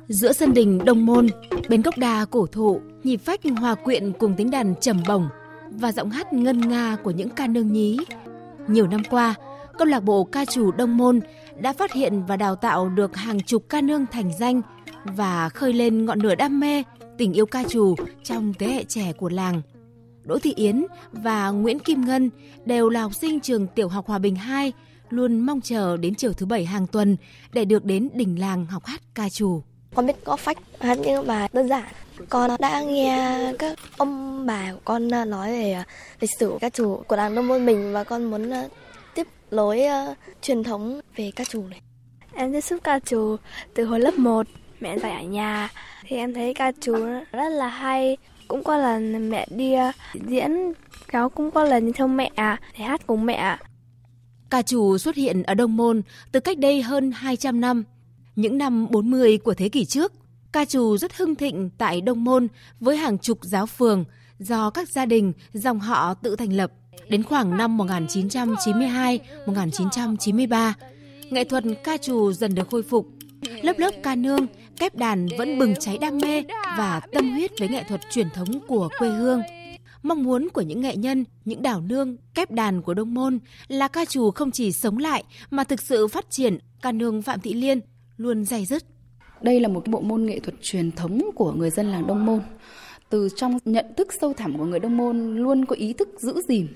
Giữa 0.07 0.33
sân 0.33 0.53
đình 0.53 0.79
Đông 0.85 1.05
Môn, 1.05 1.27
bên 1.69 1.81
gốc 1.81 1.97
đà 1.97 2.25
cổ 2.25 2.45
thụ, 2.45 2.81
nhịp 3.03 3.17
phách 3.17 3.39
hòa 3.59 3.75
quyện 3.75 4.13
cùng 4.19 4.33
tiếng 4.37 4.51
đàn 4.51 4.75
trầm 4.81 5.01
bổng 5.07 5.29
và 5.71 5.91
giọng 5.91 6.09
hát 6.09 6.33
ngân 6.33 6.69
nga 6.69 6.97
của 7.03 7.11
những 7.11 7.29
ca 7.29 7.47
nương 7.47 7.73
nhí. 7.73 7.97
Nhiều 8.69 8.87
năm 8.87 9.01
qua, 9.09 9.35
câu 9.77 9.87
lạc 9.87 9.99
bộ 9.99 10.23
ca 10.23 10.45
trù 10.45 10.71
Đông 10.71 10.97
Môn 10.97 11.19
đã 11.59 11.73
phát 11.73 11.93
hiện 11.93 12.25
và 12.25 12.37
đào 12.37 12.55
tạo 12.55 12.89
được 12.89 13.15
hàng 13.15 13.41
chục 13.41 13.65
ca 13.69 13.81
nương 13.81 14.05
thành 14.11 14.31
danh 14.39 14.61
và 15.03 15.49
khơi 15.49 15.73
lên 15.73 16.05
ngọn 16.05 16.19
lửa 16.19 16.35
đam 16.35 16.59
mê, 16.59 16.83
tình 17.17 17.33
yêu 17.33 17.45
ca 17.45 17.63
trù 17.63 17.95
trong 18.23 18.53
thế 18.59 18.67
hệ 18.67 18.83
trẻ 18.83 19.13
của 19.13 19.29
làng. 19.29 19.61
Đỗ 20.23 20.39
Thị 20.39 20.53
Yến 20.55 20.85
và 21.11 21.49
Nguyễn 21.49 21.79
Kim 21.79 22.01
Ngân 22.01 22.29
đều 22.65 22.89
là 22.89 23.01
học 23.01 23.15
sinh 23.15 23.39
trường 23.39 23.67
tiểu 23.67 23.87
học 23.87 24.07
Hòa 24.07 24.19
Bình 24.19 24.35
2, 24.35 24.73
luôn 25.09 25.39
mong 25.39 25.61
chờ 25.61 25.97
đến 25.97 26.15
chiều 26.15 26.33
thứ 26.33 26.45
bảy 26.45 26.65
hàng 26.65 26.87
tuần 26.87 27.17
để 27.53 27.65
được 27.65 27.85
đến 27.85 28.09
đỉnh 28.13 28.39
làng 28.39 28.65
học 28.65 28.85
hát 28.85 29.01
ca 29.15 29.29
trù. 29.29 29.61
Con 29.95 30.07
biết 30.07 30.23
có 30.23 30.35
phách, 30.35 30.57
hát 30.79 30.97
những 30.99 31.27
bài 31.27 31.49
đơn 31.53 31.67
giản. 31.67 31.85
Con 32.29 32.51
đã 32.59 32.81
nghe 32.81 33.39
các 33.59 33.79
ông 33.97 34.45
bà 34.45 34.71
của 34.73 34.79
con 34.85 35.07
nói 35.07 35.51
về 35.51 35.71
à, 35.71 35.83
lịch 36.19 36.29
sử 36.39 36.57
ca 36.61 36.69
trù 36.69 37.03
của 37.07 37.15
làng 37.15 37.35
Đông 37.35 37.47
Môn 37.47 37.65
mình 37.65 37.93
và 37.93 38.03
con 38.03 38.23
muốn 38.23 38.49
à, 38.49 38.67
tiếp 39.15 39.27
nối 39.51 39.81
uh, 40.11 40.17
truyền 40.41 40.63
thống 40.63 40.99
về 41.15 41.31
ca 41.35 41.43
trù 41.43 41.63
này. 41.67 41.81
Em 42.33 42.53
tiếp 42.53 42.61
xúc 42.61 42.79
ca 42.83 42.99
trù 42.99 43.35
từ 43.73 43.85
hồi 43.85 43.99
lớp 43.99 44.13
1, 44.17 44.47
mẹ 44.79 44.99
dạy 44.99 45.11
ở 45.11 45.21
nhà 45.21 45.69
thì 46.07 46.15
em 46.15 46.33
thấy 46.33 46.53
ca 46.53 46.71
trù 46.81 46.95
rất 47.31 47.49
là 47.49 47.67
hay. 47.67 48.17
Cũng 48.47 48.63
có 48.63 48.77
lần 48.77 49.29
mẹ 49.29 49.47
đi 49.49 49.73
diễn, 50.13 50.73
cháu 51.11 51.29
cũng 51.29 51.51
có 51.51 51.63
lần 51.63 51.85
đi 51.85 51.91
theo 51.91 52.07
mẹ 52.07 52.31
để 52.77 52.85
hát 52.85 53.07
cùng 53.07 53.25
mẹ. 53.25 53.57
Ca 54.49 54.61
trù 54.61 54.97
xuất 54.97 55.15
hiện 55.15 55.43
ở 55.43 55.53
Đông 55.53 55.77
Môn 55.77 56.01
từ 56.31 56.39
cách 56.39 56.57
đây 56.57 56.81
hơn 56.81 57.11
200 57.11 57.61
năm. 57.61 57.83
Những 58.35 58.57
năm 58.57 58.87
40 58.91 59.37
của 59.37 59.53
thế 59.53 59.69
kỷ 59.69 59.85
trước, 59.85 60.13
ca 60.51 60.65
trù 60.65 60.97
rất 60.97 61.17
hưng 61.17 61.35
thịnh 61.35 61.69
tại 61.77 62.01
Đông 62.01 62.23
Môn 62.23 62.47
với 62.79 62.97
hàng 62.97 63.17
chục 63.17 63.39
giáo 63.41 63.65
phường 63.65 64.05
do 64.39 64.69
các 64.69 64.89
gia 64.89 65.05
đình, 65.05 65.33
dòng 65.53 65.79
họ 65.79 66.13
tự 66.13 66.35
thành 66.35 66.53
lập. 66.53 66.71
Đến 67.09 67.23
khoảng 67.23 67.57
năm 67.57 67.77
1992-1993, 67.77 70.73
nghệ 71.29 71.43
thuật 71.43 71.63
ca 71.83 71.97
trù 71.97 72.33
dần 72.33 72.55
được 72.55 72.69
khôi 72.71 72.83
phục. 72.83 73.07
Lớp 73.61 73.79
lớp 73.79 73.91
ca 74.03 74.15
nương, 74.15 74.47
kép 74.77 74.95
đàn 74.95 75.27
vẫn 75.37 75.59
bừng 75.59 75.73
cháy 75.79 75.97
đam 76.01 76.17
mê 76.17 76.43
và 76.77 77.01
tâm 77.13 77.31
huyết 77.31 77.51
với 77.59 77.67
nghệ 77.67 77.83
thuật 77.83 78.01
truyền 78.11 78.29
thống 78.29 78.59
của 78.67 78.89
quê 78.99 79.09
hương. 79.09 79.41
Mong 80.03 80.23
muốn 80.23 80.47
của 80.53 80.61
những 80.61 80.81
nghệ 80.81 80.95
nhân, 80.95 81.25
những 81.45 81.61
đảo 81.61 81.81
nương, 81.81 82.17
kép 82.33 82.51
đàn 82.51 82.81
của 82.81 82.93
Đông 82.93 83.13
Môn 83.13 83.39
là 83.67 83.87
ca 83.87 84.05
trù 84.05 84.31
không 84.31 84.51
chỉ 84.51 84.71
sống 84.71 84.97
lại 84.97 85.23
mà 85.49 85.63
thực 85.63 85.81
sự 85.81 86.07
phát 86.07 86.25
triển. 86.29 86.57
Ca 86.81 86.91
nương 86.91 87.21
Phạm 87.21 87.39
Thị 87.39 87.53
Liên 87.53 87.79
luôn 88.17 88.45
dày 88.45 88.65
dứt. 88.65 88.83
Đây 89.41 89.59
là 89.59 89.67
một 89.67 89.87
bộ 89.87 89.99
môn 90.01 90.25
nghệ 90.25 90.39
thuật 90.39 90.55
truyền 90.61 90.91
thống 90.91 91.21
của 91.35 91.51
người 91.51 91.69
dân 91.69 91.91
làng 91.91 92.07
Đông 92.07 92.25
Môn. 92.25 92.39
Từ 93.09 93.29
trong 93.35 93.57
nhận 93.65 93.85
thức 93.97 94.07
sâu 94.21 94.33
thẳm 94.33 94.57
của 94.57 94.65
người 94.65 94.79
Đông 94.79 94.97
Môn 94.97 95.35
luôn 95.35 95.65
có 95.65 95.75
ý 95.75 95.93
thức 95.93 96.09
giữ 96.19 96.41
gìn. 96.47 96.67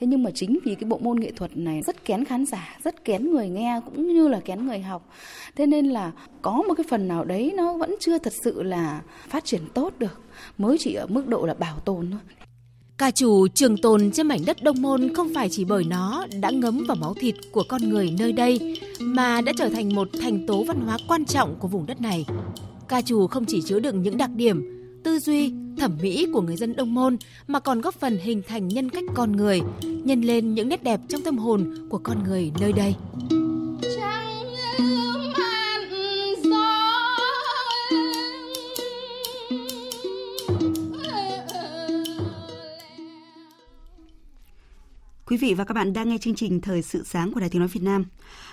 Thế 0.00 0.06
nhưng 0.06 0.22
mà 0.22 0.30
chính 0.34 0.58
vì 0.64 0.74
cái 0.74 0.88
bộ 0.88 0.98
môn 0.98 1.20
nghệ 1.20 1.30
thuật 1.36 1.56
này 1.56 1.82
rất 1.82 2.04
kén 2.04 2.24
khán 2.24 2.46
giả, 2.46 2.78
rất 2.84 3.04
kén 3.04 3.30
người 3.30 3.48
nghe 3.48 3.80
cũng 3.84 4.08
như 4.14 4.28
là 4.28 4.40
kén 4.40 4.66
người 4.66 4.80
học. 4.80 5.08
Thế 5.56 5.66
nên 5.66 5.86
là 5.86 6.12
có 6.42 6.62
một 6.68 6.74
cái 6.74 6.84
phần 6.90 7.08
nào 7.08 7.24
đấy 7.24 7.52
nó 7.56 7.76
vẫn 7.76 7.94
chưa 8.00 8.18
thật 8.18 8.32
sự 8.44 8.62
là 8.62 9.02
phát 9.28 9.44
triển 9.44 9.60
tốt 9.74 9.92
được, 9.98 10.20
mới 10.58 10.76
chỉ 10.78 10.94
ở 10.94 11.06
mức 11.06 11.28
độ 11.28 11.46
là 11.46 11.54
bảo 11.54 11.78
tồn 11.78 12.10
thôi. 12.10 12.20
Ca 12.98 13.10
trù 13.10 13.48
trường 13.54 13.76
tồn 13.76 14.10
trên 14.10 14.26
mảnh 14.26 14.40
đất 14.46 14.62
Đông 14.62 14.82
Môn 14.82 15.14
không 15.14 15.34
phải 15.34 15.48
chỉ 15.48 15.64
bởi 15.64 15.84
nó 15.84 16.26
đã 16.40 16.50
ngấm 16.50 16.84
vào 16.88 16.96
máu 17.00 17.14
thịt 17.14 17.34
của 17.52 17.64
con 17.68 17.88
người 17.88 18.14
nơi 18.18 18.32
đây, 18.32 18.80
mà 19.00 19.40
đã 19.40 19.52
trở 19.56 19.68
thành 19.68 19.94
một 19.94 20.08
thành 20.20 20.46
tố 20.46 20.64
văn 20.64 20.80
hóa 20.80 20.98
quan 21.08 21.24
trọng 21.24 21.56
của 21.58 21.68
vùng 21.68 21.86
đất 21.86 22.00
này. 22.00 22.26
Ca 22.88 23.02
trù 23.02 23.26
không 23.26 23.44
chỉ 23.44 23.62
chứa 23.62 23.78
đựng 23.78 24.02
những 24.02 24.16
đặc 24.16 24.30
điểm, 24.36 24.64
tư 25.04 25.18
duy, 25.18 25.52
thẩm 25.78 25.98
mỹ 26.02 26.26
của 26.32 26.40
người 26.40 26.56
dân 26.56 26.76
Đông 26.76 26.94
Môn 26.94 27.16
mà 27.46 27.60
còn 27.60 27.80
góp 27.80 27.94
phần 27.94 28.18
hình 28.18 28.42
thành 28.48 28.68
nhân 28.68 28.90
cách 28.90 29.04
con 29.14 29.32
người, 29.32 29.60
nhân 29.82 30.20
lên 30.20 30.54
những 30.54 30.68
nét 30.68 30.82
đẹp 30.82 31.00
trong 31.08 31.22
tâm 31.22 31.38
hồn 31.38 31.74
của 31.88 31.98
con 31.98 32.24
người 32.24 32.52
nơi 32.60 32.72
đây. 32.72 32.94
Quý 45.36 45.48
vị 45.48 45.54
và 45.54 45.64
các 45.64 45.72
bạn 45.72 45.92
đang 45.92 46.08
nghe 46.08 46.18
chương 46.18 46.34
trình 46.34 46.60
Thời 46.60 46.82
sự 46.82 47.02
sáng 47.04 47.32
của 47.32 47.40
Đài 47.40 47.48
Tiếng 47.48 47.60
Nói 47.60 47.68
Việt 47.68 47.82
Nam. 47.82 48.04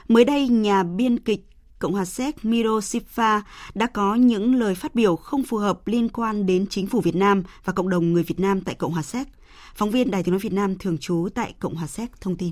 Mới 0.07 0.25
đây, 0.25 0.47
nhà 0.47 0.83
biên 0.83 1.19
kịch 1.19 1.39
Cộng 1.79 1.93
hòa 1.93 2.05
Séc 2.05 2.45
Miro 2.45 2.79
Sifa 2.79 3.41
đã 3.75 3.87
có 3.87 4.15
những 4.15 4.55
lời 4.55 4.75
phát 4.75 4.95
biểu 4.95 5.15
không 5.15 5.43
phù 5.43 5.57
hợp 5.57 5.87
liên 5.87 6.09
quan 6.09 6.45
đến 6.45 6.65
chính 6.69 6.87
phủ 6.87 7.01
Việt 7.01 7.15
Nam 7.15 7.43
và 7.65 7.73
cộng 7.73 7.89
đồng 7.89 8.13
người 8.13 8.23
Việt 8.23 8.39
Nam 8.39 8.61
tại 8.61 8.75
Cộng 8.75 8.91
hòa 8.91 9.01
Séc. 9.01 9.27
Phóng 9.75 9.91
viên 9.91 10.11
Đài 10.11 10.23
Tiếng 10.23 10.31
Nói 10.31 10.39
Việt 10.39 10.53
Nam 10.53 10.77
thường 10.77 10.97
trú 10.97 11.27
tại 11.35 11.53
Cộng 11.59 11.75
hòa 11.75 11.87
Séc 11.87 12.21
thông 12.21 12.37
tin. 12.37 12.51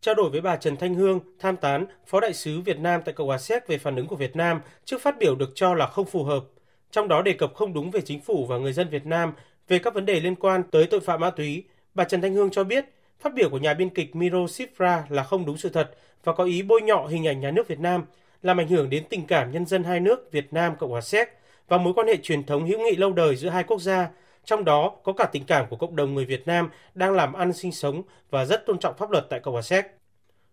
Trao 0.00 0.14
đổi 0.14 0.30
với 0.30 0.40
bà 0.40 0.56
Trần 0.56 0.76
Thanh 0.76 0.94
Hương, 0.94 1.20
tham 1.38 1.56
tán, 1.56 1.86
Phó 2.06 2.20
Đại 2.20 2.34
sứ 2.34 2.60
Việt 2.60 2.78
Nam 2.78 3.00
tại 3.04 3.14
Cộng 3.14 3.26
hòa 3.26 3.38
Séc 3.38 3.68
về 3.68 3.78
phản 3.78 3.96
ứng 3.96 4.06
của 4.06 4.16
Việt 4.16 4.36
Nam 4.36 4.60
trước 4.84 5.02
phát 5.02 5.18
biểu 5.18 5.34
được 5.34 5.52
cho 5.54 5.74
là 5.74 5.86
không 5.86 6.06
phù 6.06 6.24
hợp, 6.24 6.44
trong 6.90 7.08
đó 7.08 7.22
đề 7.22 7.32
cập 7.32 7.54
không 7.54 7.74
đúng 7.74 7.90
về 7.90 8.00
chính 8.00 8.20
phủ 8.20 8.46
và 8.46 8.58
người 8.58 8.72
dân 8.72 8.88
Việt 8.88 9.06
Nam 9.06 9.32
về 9.68 9.78
các 9.78 9.94
vấn 9.94 10.06
đề 10.06 10.20
liên 10.20 10.34
quan 10.34 10.62
tới 10.70 10.86
tội 10.86 11.00
phạm 11.00 11.20
ma 11.20 11.30
túy, 11.30 11.64
Bà 11.94 12.04
Trần 12.04 12.20
Thanh 12.20 12.34
Hương 12.34 12.50
cho 12.50 12.64
biết, 12.64 12.84
phát 13.18 13.34
biểu 13.34 13.50
của 13.50 13.58
nhà 13.58 13.74
biên 13.74 13.90
kịch 13.90 14.16
Miro 14.16 14.38
Sifra 14.38 15.02
là 15.08 15.22
không 15.22 15.46
đúng 15.46 15.56
sự 15.56 15.68
thật 15.68 15.90
và 16.24 16.32
có 16.32 16.44
ý 16.44 16.62
bôi 16.62 16.82
nhọ 16.82 17.06
hình 17.06 17.26
ảnh 17.26 17.40
nhà 17.40 17.50
nước 17.50 17.68
Việt 17.68 17.80
Nam, 17.80 18.04
làm 18.42 18.60
ảnh 18.60 18.68
hưởng 18.68 18.90
đến 18.90 19.04
tình 19.08 19.26
cảm 19.26 19.52
nhân 19.52 19.66
dân 19.66 19.84
hai 19.84 20.00
nước 20.00 20.32
Việt 20.32 20.52
Nam 20.52 20.76
Cộng 20.76 20.90
hòa 20.90 21.00
Séc 21.00 21.28
và 21.68 21.78
mối 21.78 21.92
quan 21.94 22.06
hệ 22.06 22.16
truyền 22.16 22.44
thống 22.44 22.66
hữu 22.66 22.78
nghị 22.78 22.96
lâu 22.96 23.12
đời 23.12 23.36
giữa 23.36 23.48
hai 23.48 23.64
quốc 23.64 23.80
gia, 23.80 24.08
trong 24.44 24.64
đó 24.64 24.96
có 25.02 25.12
cả 25.12 25.24
tình 25.32 25.44
cảm 25.44 25.66
của 25.70 25.76
cộng 25.76 25.96
đồng 25.96 26.14
người 26.14 26.24
Việt 26.24 26.46
Nam 26.46 26.70
đang 26.94 27.12
làm 27.12 27.32
ăn 27.32 27.52
sinh 27.52 27.72
sống 27.72 28.02
và 28.30 28.44
rất 28.44 28.66
tôn 28.66 28.78
trọng 28.78 28.96
pháp 28.98 29.10
luật 29.10 29.26
tại 29.30 29.40
Cộng 29.40 29.54
hòa 29.54 29.62
Séc. 29.62 29.86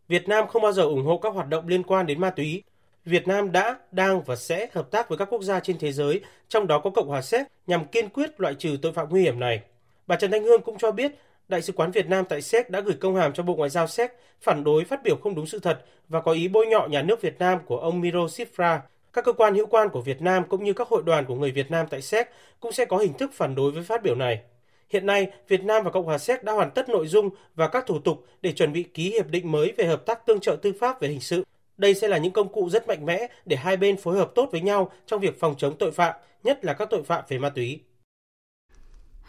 Việt 0.08 0.28
Nam 0.28 0.48
không 0.48 0.62
bao 0.62 0.72
giờ 0.72 0.84
ủng 0.84 1.06
hộ 1.06 1.18
các 1.18 1.34
hoạt 1.34 1.48
động 1.48 1.68
liên 1.68 1.84
quan 1.84 2.06
đến 2.06 2.22
ma 2.22 2.30
túy. 2.30 2.64
Việt 3.06 3.28
Nam 3.28 3.52
đã, 3.52 3.76
đang 3.92 4.22
và 4.22 4.36
sẽ 4.36 4.68
hợp 4.74 4.92
tác 4.92 5.10
với 5.10 5.18
các 5.18 5.28
quốc 5.32 5.42
gia 5.42 5.60
trên 5.60 5.78
thế 5.80 5.92
giới, 5.92 6.22
trong 6.48 6.68
đó 6.68 6.80
có 6.80 6.90
Cộng 6.90 7.08
hòa 7.08 7.22
Séc, 7.22 7.48
nhằm 7.68 7.86
kiên 7.86 8.10
quyết 8.10 8.42
loại 8.42 8.56
trừ 8.56 8.78
tội 8.82 8.94
phạm 8.94 9.10
nguy 9.10 9.22
hiểm 9.22 9.40
này. 9.40 9.62
Bà 10.08 10.16
Trần 10.16 10.32
Thanh 10.32 10.44
Hương 10.44 10.62
cũng 10.62 10.78
cho 10.78 10.92
biết 10.92 11.12
Đại 11.48 11.62
sứ 11.62 11.74
quán 11.74 11.92
Việt 11.92 12.08
Nam 12.08 12.26
tại 12.30 12.42
Séc 12.42 12.70
đã 12.70 12.82
gửi 12.82 12.96
công 13.00 13.16
hàm 13.16 13.34
cho 13.34 13.44
Bộ 13.44 13.56
Ngoại 13.56 13.70
giao 13.70 13.88
Séc 13.88 14.12
phản 14.42 14.64
đối 14.64 14.84
phát 14.84 15.04
biểu 15.04 15.16
không 15.16 15.36
đúng 15.36 15.46
sự 15.46 15.60
thật 15.60 15.86
và 16.08 16.22
có 16.22 16.32
ý 16.32 16.48
bôi 16.48 16.68
nhọ 16.68 16.88
nhà 16.88 17.02
nước 17.02 17.22
Việt 17.22 17.40
Nam 17.40 17.60
của 17.66 17.78
ông 17.78 18.02
Miro 18.02 18.20
Sifra. 18.20 18.80
Các 19.14 19.26
cơ 19.26 19.34
quan 19.34 19.56
hữu 19.56 19.66
quan 19.66 19.90
của 19.90 20.02
Việt 20.02 20.22
Nam 20.22 20.44
cũng 20.50 20.64
như 20.64 20.74
các 20.74 20.88
hội 20.88 21.04
đoàn 21.06 21.26
của 21.26 21.36
người 21.36 21.52
Việt 21.52 21.72
Nam 21.72 21.86
tại 21.90 22.02
Séc 22.02 22.30
cũng 22.60 22.72
sẽ 22.72 22.86
có 22.86 22.98
hình 22.98 23.14
thức 23.14 23.32
phản 23.34 23.56
đối 23.56 23.72
với 23.72 23.84
phát 23.84 24.04
biểu 24.04 24.16
này. 24.16 24.42
Hiện 24.90 25.06
nay, 25.06 25.28
Việt 25.48 25.64
Nam 25.64 25.84
và 25.84 25.92
Cộng 25.92 26.06
hòa 26.06 26.18
Séc 26.18 26.44
đã 26.44 26.54
hoàn 26.54 26.72
tất 26.72 26.90
nội 26.90 27.08
dung 27.08 27.30
và 27.56 27.68
các 27.68 27.86
thủ 27.86 28.00
tục 28.00 28.26
để 28.42 28.52
chuẩn 28.52 28.74
bị 28.74 28.84
ký 28.84 29.12
hiệp 29.12 29.28
định 29.28 29.52
mới 29.52 29.74
về 29.78 29.86
hợp 29.86 30.06
tác 30.06 30.26
tương 30.26 30.40
trợ 30.40 30.56
tư 30.62 30.74
pháp 30.80 31.02
về 31.02 31.08
hình 31.08 31.22
sự. 31.22 31.46
Đây 31.78 31.94
sẽ 31.94 32.08
là 32.08 32.18
những 32.18 32.34
công 32.34 32.52
cụ 32.52 32.70
rất 32.70 32.88
mạnh 32.88 33.06
mẽ 33.06 33.28
để 33.46 33.56
hai 33.56 33.78
bên 33.78 33.98
phối 33.98 34.18
hợp 34.18 34.32
tốt 34.36 34.50
với 34.52 34.62
nhau 34.62 34.92
trong 35.06 35.20
việc 35.20 35.40
phòng 35.40 35.56
chống 35.58 35.78
tội 35.78 35.92
phạm, 35.92 36.16
nhất 36.44 36.66
là 36.66 36.74
các 36.74 36.90
tội 36.90 37.04
phạm 37.04 37.24
về 37.28 37.38
ma 37.38 37.50
túy. 37.50 37.80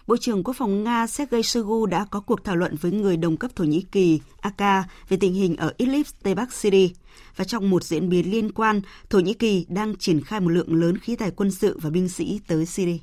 Bộ 0.08 0.16
trưởng 0.16 0.44
Quốc 0.44 0.54
phòng 0.54 0.84
Nga 0.84 1.06
Sergei 1.06 1.42
Shoigu 1.42 1.86
đã 1.86 2.06
có 2.10 2.20
cuộc 2.20 2.44
thảo 2.44 2.56
luận 2.56 2.76
với 2.80 2.92
người 2.92 3.16
đồng 3.16 3.36
cấp 3.36 3.50
Thổ 3.56 3.64
Nhĩ 3.64 3.84
Kỳ 3.92 4.20
AK 4.40 4.86
về 5.08 5.16
tình 5.20 5.34
hình 5.34 5.56
ở 5.56 5.72
Idlib, 5.76 6.06
Tây 6.22 6.34
Bắc 6.34 6.52
Syria. 6.52 6.88
Và 7.36 7.44
trong 7.44 7.70
một 7.70 7.84
diễn 7.84 8.08
biến 8.08 8.30
liên 8.30 8.52
quan, 8.52 8.80
Thổ 9.10 9.18
Nhĩ 9.18 9.34
Kỳ 9.34 9.66
đang 9.68 9.96
triển 9.96 10.24
khai 10.24 10.40
một 10.40 10.48
lượng 10.48 10.74
lớn 10.74 10.98
khí 10.98 11.16
tài 11.16 11.30
quân 11.30 11.50
sự 11.50 11.78
và 11.82 11.90
binh 11.90 12.08
sĩ 12.08 12.40
tới 12.46 12.66
Syria. 12.66 12.98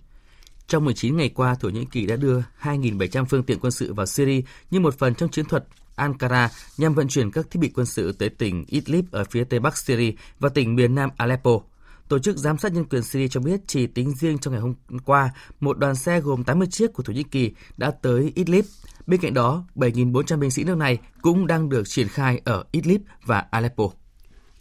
Trong 0.67 0.85
19 0.85 1.17
ngày 1.17 1.29
qua, 1.29 1.55
Thổ 1.55 1.69
Nhĩ 1.69 1.85
Kỳ 1.91 2.05
đã 2.05 2.15
đưa 2.15 2.41
2.700 2.61 3.25
phương 3.25 3.43
tiện 3.43 3.59
quân 3.59 3.71
sự 3.71 3.93
vào 3.93 4.05
Syria 4.05 4.41
như 4.71 4.79
một 4.79 4.97
phần 4.99 5.15
trong 5.15 5.29
chiến 5.29 5.45
thuật 5.45 5.65
Ankara 5.95 6.49
nhằm 6.77 6.93
vận 6.93 7.07
chuyển 7.07 7.31
các 7.31 7.51
thiết 7.51 7.59
bị 7.59 7.71
quân 7.75 7.85
sự 7.85 8.11
tới 8.11 8.29
tỉnh 8.29 8.65
Idlib 8.67 9.05
ở 9.11 9.23
phía 9.23 9.43
tây 9.43 9.59
bắc 9.59 9.77
Syria 9.77 10.11
và 10.39 10.49
tỉnh 10.49 10.75
miền 10.75 10.95
nam 10.95 11.09
Aleppo. 11.17 11.59
Tổ 12.07 12.19
chức 12.19 12.37
Giám 12.37 12.57
sát 12.57 12.73
Nhân 12.73 12.85
quyền 12.85 13.03
Syria 13.03 13.27
cho 13.27 13.39
biết 13.39 13.59
chỉ 13.67 13.87
tính 13.87 14.11
riêng 14.11 14.37
trong 14.37 14.53
ngày 14.53 14.61
hôm 14.61 14.73
qua, 15.05 15.29
một 15.59 15.77
đoàn 15.77 15.95
xe 15.95 16.21
gồm 16.21 16.43
80 16.43 16.67
chiếc 16.71 16.93
của 16.93 17.03
Thổ 17.03 17.13
Nhĩ 17.13 17.23
Kỳ 17.23 17.51
đã 17.77 17.91
tới 18.01 18.31
Idlib. 18.35 18.65
Bên 19.07 19.21
cạnh 19.21 19.33
đó, 19.33 19.63
7.400 19.75 20.39
binh 20.39 20.51
sĩ 20.51 20.63
nước 20.63 20.77
này 20.77 20.97
cũng 21.21 21.47
đang 21.47 21.69
được 21.69 21.83
triển 21.87 22.07
khai 22.07 22.41
ở 22.45 22.63
Idlib 22.71 23.01
và 23.25 23.45
Aleppo. 23.51 23.89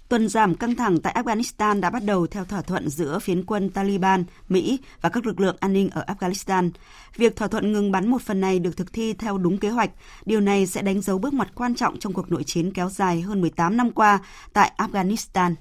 Tuần 0.08 0.28
giảm 0.28 0.54
căng 0.54 0.74
thẳng 0.74 1.00
tại 1.00 1.16
Afghanistan 1.24 1.80
đã 1.80 1.90
bắt 1.90 2.04
đầu 2.04 2.26
theo 2.26 2.44
thỏa 2.44 2.62
thuận 2.62 2.88
giữa 2.88 3.18
phiến 3.18 3.44
quân 3.44 3.70
Taliban, 3.70 4.24
Mỹ 4.48 4.80
và 5.00 5.08
các 5.08 5.26
lực 5.26 5.40
lượng 5.40 5.56
an 5.60 5.72
ninh 5.72 5.90
ở 5.90 6.04
Afghanistan. 6.06 6.70
Việc 7.16 7.36
thỏa 7.36 7.48
thuận 7.48 7.72
ngừng 7.72 7.92
bắn 7.92 8.08
một 8.08 8.22
phần 8.22 8.40
này 8.40 8.58
được 8.58 8.76
thực 8.76 8.92
thi 8.92 9.12
theo 9.12 9.38
đúng 9.38 9.58
kế 9.58 9.68
hoạch. 9.68 9.90
Điều 10.24 10.40
này 10.40 10.66
sẽ 10.66 10.82
đánh 10.82 11.00
dấu 11.00 11.18
bước 11.18 11.34
ngoặt 11.34 11.54
quan 11.54 11.74
trọng 11.74 11.98
trong 11.98 12.12
cuộc 12.12 12.32
nội 12.32 12.44
chiến 12.44 12.72
kéo 12.72 12.88
dài 12.90 13.20
hơn 13.20 13.40
18 13.40 13.76
năm 13.76 13.90
qua 13.90 14.18
tại 14.52 14.72
Afghanistan. 14.76 15.54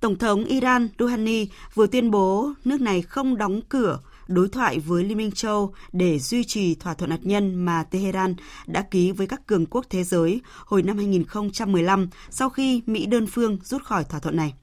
Tổng 0.00 0.18
thống 0.18 0.44
Iran 0.44 0.88
Rouhani 0.98 1.46
vừa 1.74 1.86
tuyên 1.86 2.10
bố 2.10 2.52
nước 2.64 2.80
này 2.80 3.02
không 3.02 3.36
đóng 3.36 3.60
cửa 3.68 4.00
đối 4.28 4.48
thoại 4.48 4.78
với 4.78 5.04
Liên 5.04 5.18
minh 5.18 5.32
châu 5.32 5.74
để 5.92 6.18
duy 6.18 6.44
trì 6.44 6.74
thỏa 6.74 6.94
thuận 6.94 7.10
hạt 7.10 7.18
nhân 7.22 7.54
mà 7.54 7.82
Tehran 7.82 8.34
đã 8.66 8.82
ký 8.82 9.12
với 9.12 9.26
các 9.26 9.46
cường 9.46 9.66
quốc 9.66 9.86
thế 9.90 10.04
giới 10.04 10.40
hồi 10.64 10.82
năm 10.82 10.96
2015 10.96 12.08
sau 12.30 12.50
khi 12.50 12.82
Mỹ 12.86 13.06
đơn 13.06 13.26
phương 13.26 13.58
rút 13.64 13.84
khỏi 13.84 14.04
thỏa 14.04 14.20
thuận 14.20 14.36
này. 14.36 14.54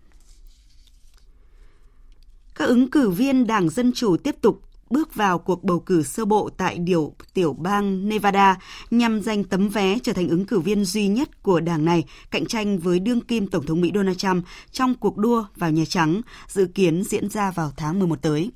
Các 2.56 2.66
ứng 2.66 2.92
cử 2.92 3.10
viên 3.10 3.48
Đảng 3.48 3.70
Dân 3.70 3.92
Chủ 3.96 4.18
tiếp 4.18 4.36
tục 4.42 4.62
bước 4.96 5.16
vào 5.16 5.40
cuộc 5.40 5.64
bầu 5.64 5.80
cử 5.80 6.04
sơ 6.04 6.26
bộ 6.26 6.50
tại 6.58 6.78
điều 6.78 7.16
tiểu 7.34 7.54
bang 7.54 8.10
Nevada 8.10 8.58
nhằm 8.92 9.22
giành 9.22 9.44
tấm 9.44 9.70
vé 9.70 9.98
trở 10.04 10.14
thành 10.14 10.30
ứng 10.30 10.46
cử 10.46 10.60
viên 10.60 10.86
duy 10.86 11.08
nhất 11.08 11.44
của 11.44 11.60
đảng 11.60 11.86
này, 11.86 12.04
cạnh 12.32 12.46
tranh 12.46 12.80
với 12.80 13.00
đương 13.00 13.22
kim 13.22 13.48
Tổng 13.48 13.66
thống 13.66 13.82
Mỹ 13.82 13.92
Donald 13.96 14.18
Trump 14.18 14.46
trong 14.72 14.96
cuộc 14.96 15.18
đua 15.18 15.46
vào 15.56 15.72
Nhà 15.72 15.84
Trắng, 15.88 16.22
dự 16.48 16.66
kiến 16.66 17.04
diễn 17.04 17.30
ra 17.30 17.52
vào 17.52 17.72
tháng 17.78 18.00
11 18.00 18.22
tới. 18.22 18.52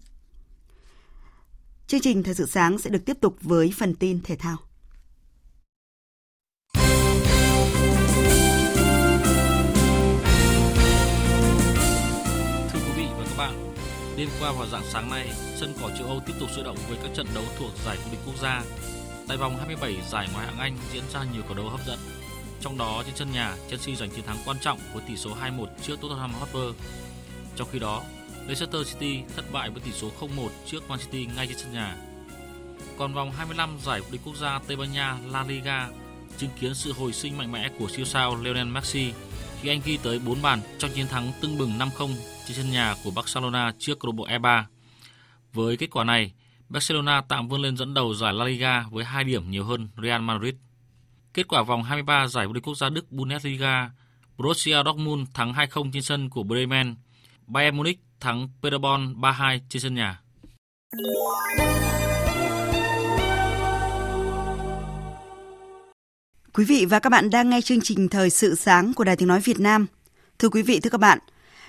Chương 1.87 2.01
trình 2.01 2.23
Thời 2.23 2.35
sự 2.35 2.45
sáng 2.45 2.77
sẽ 2.77 2.89
được 2.89 3.05
tiếp 3.05 3.17
tục 3.21 3.35
với 3.41 3.73
phần 3.77 3.95
tin 3.95 4.19
thể 4.23 4.35
thao. 4.35 4.57
Đêm 14.19 14.29
qua 14.39 14.51
vào 14.51 14.67
dạng 14.67 14.83
sáng 14.89 15.09
nay, 15.09 15.29
sân 15.55 15.73
cỏ 15.81 15.89
châu 15.97 16.07
Âu 16.07 16.19
tiếp 16.25 16.33
tục 16.39 16.49
sôi 16.55 16.63
động 16.63 16.77
với 16.89 16.97
các 17.03 17.11
trận 17.15 17.27
đấu 17.35 17.43
thuộc 17.57 17.71
giải 17.85 17.97
vô 17.97 18.11
địch 18.11 18.19
quốc 18.25 18.35
gia. 18.41 18.63
Tại 19.27 19.37
vòng 19.37 19.57
27 19.57 19.97
giải 20.09 20.27
ngoại 20.33 20.45
hạng 20.45 20.59
Anh 20.59 20.77
diễn 20.93 21.03
ra 21.13 21.23
nhiều 21.33 21.41
cuộc 21.47 21.53
đấu 21.53 21.69
hấp 21.69 21.79
dẫn. 21.87 21.99
Trong 22.61 22.77
đó 22.77 23.03
trên 23.05 23.15
sân 23.15 23.31
nhà, 23.31 23.55
Chelsea 23.69 23.95
giành 23.95 24.09
chiến 24.09 24.25
thắng 24.25 24.37
quan 24.45 24.57
trọng 24.61 24.79
với 24.93 25.03
tỷ 25.07 25.17
số 25.17 25.35
2-1 25.35 25.65
trước 25.81 26.01
Tottenham 26.01 26.33
Hotspur. 26.33 26.75
Trong 27.55 27.67
khi 27.71 27.79
đó, 27.79 28.03
Leicester 28.47 28.87
City 28.87 29.21
thất 29.35 29.51
bại 29.51 29.69
với 29.69 29.81
tỷ 29.85 29.91
số 29.91 30.11
0-1 30.19 30.49
trước 30.65 30.89
Man 30.89 30.99
City 30.99 31.25
ngay 31.35 31.47
trên 31.47 31.57
sân 31.57 31.73
nhà. 31.73 31.95
Còn 32.97 33.13
vòng 33.13 33.31
25 33.31 33.77
giải 33.85 34.01
vô 34.01 34.07
địch 34.11 34.21
quốc 34.25 34.35
gia 34.35 34.59
Tây 34.67 34.77
Ban 34.77 34.91
Nha 34.91 35.17
La 35.31 35.43
Liga 35.43 35.87
chứng 36.37 36.49
kiến 36.59 36.75
sự 36.75 36.93
hồi 36.93 37.13
sinh 37.13 37.37
mạnh 37.37 37.51
mẽ 37.51 37.69
của 37.79 37.87
siêu 37.87 38.05
sao 38.05 38.35
Lionel 38.35 38.67
Messi 38.67 39.13
khi 39.61 39.69
anh 39.69 39.81
ghi 39.85 39.97
tới 40.03 40.19
4 40.19 40.41
bàn 40.41 40.59
trong 40.77 40.91
chiến 40.91 41.07
thắng 41.07 41.31
tưng 41.41 41.57
bừng 41.57 41.77
5-0 41.77 41.89
trên 42.45 42.57
sân 42.57 42.71
nhà 42.71 42.95
của 43.03 43.11
Barcelona 43.11 43.71
trước 43.79 43.99
câu 43.99 44.11
lạc 44.11 44.15
bộ 44.15 44.27
E3. 44.27 44.63
Với 45.53 45.77
kết 45.77 45.89
quả 45.91 46.03
này, 46.03 46.33
Barcelona 46.69 47.21
tạm 47.21 47.47
vươn 47.47 47.61
lên 47.61 47.77
dẫn 47.77 47.93
đầu 47.93 48.13
giải 48.13 48.33
La 48.33 48.45
Liga 48.45 48.85
với 48.91 49.05
2 49.05 49.23
điểm 49.23 49.51
nhiều 49.51 49.63
hơn 49.63 49.89
Real 50.03 50.21
Madrid. 50.21 50.55
Kết 51.33 51.47
quả 51.47 51.63
vòng 51.63 51.83
23 51.83 52.27
giải 52.27 52.47
vô 52.47 52.53
địch 52.53 52.63
quốc 52.63 52.75
gia 52.75 52.89
Đức 52.89 53.11
Bundesliga, 53.11 53.91
Borussia 54.37 54.83
Dortmund 54.85 55.29
thắng 55.33 55.53
2-0 55.53 55.91
trên 55.91 56.03
sân 56.03 56.29
của 56.29 56.43
Bremen, 56.43 56.95
Bayern 57.47 57.77
Munich 57.77 57.99
thắng 58.19 58.49
Paderborn 58.61 59.13
3-2 59.21 59.59
trên 59.69 59.81
sân 59.81 59.95
nhà. 59.95 60.21
Quý 66.53 66.65
vị 66.65 66.85
và 66.85 66.99
các 66.99 67.09
bạn 67.09 67.29
đang 67.29 67.49
nghe 67.49 67.61
chương 67.61 67.81
trình 67.81 68.07
Thời 68.07 68.29
sự 68.29 68.55
sáng 68.55 68.93
của 68.93 69.03
Đài 69.03 69.15
Tiếng 69.15 69.27
Nói 69.27 69.39
Việt 69.39 69.59
Nam. 69.59 69.85
Thưa 70.39 70.49
quý 70.49 70.61
vị, 70.61 70.79
thưa 70.79 70.89
các 70.89 70.97
bạn, 70.97 71.19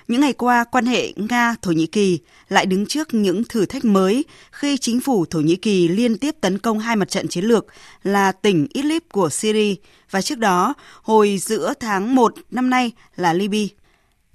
những 0.09 0.21
ngày 0.21 0.33
qua, 0.33 0.65
quan 0.65 0.87
hệ 0.87 1.13
Nga-Thổ 1.17 1.73
Nhĩ 1.73 1.87
Kỳ 1.87 2.19
lại 2.49 2.67
đứng 2.67 2.87
trước 2.87 3.15
những 3.15 3.45
thử 3.45 3.67
thách 3.67 3.85
mới 3.85 4.25
khi 4.53 4.77
chính 4.77 5.01
phủ 5.01 5.25
Thổ 5.25 5.41
Nhĩ 5.41 5.57
Kỳ 5.57 5.89
liên 5.89 6.19
tiếp 6.19 6.35
tấn 6.41 6.59
công 6.59 6.79
hai 6.79 6.97
mặt 6.97 7.09
trận 7.09 7.29
chiến 7.29 7.45
lược 7.45 7.67
là 8.03 8.33
tỉnh 8.33 8.67
Idlib 8.73 9.03
của 9.13 9.29
Syria 9.29 9.75
và 10.11 10.23
trước 10.23 10.39
đó, 10.39 10.75
hồi 11.03 11.39
giữa 11.39 11.75
tháng 11.81 12.15
1 12.15 12.35
năm 12.51 12.71
nay 12.71 12.93
là 13.17 13.33
Libya. 13.33 13.80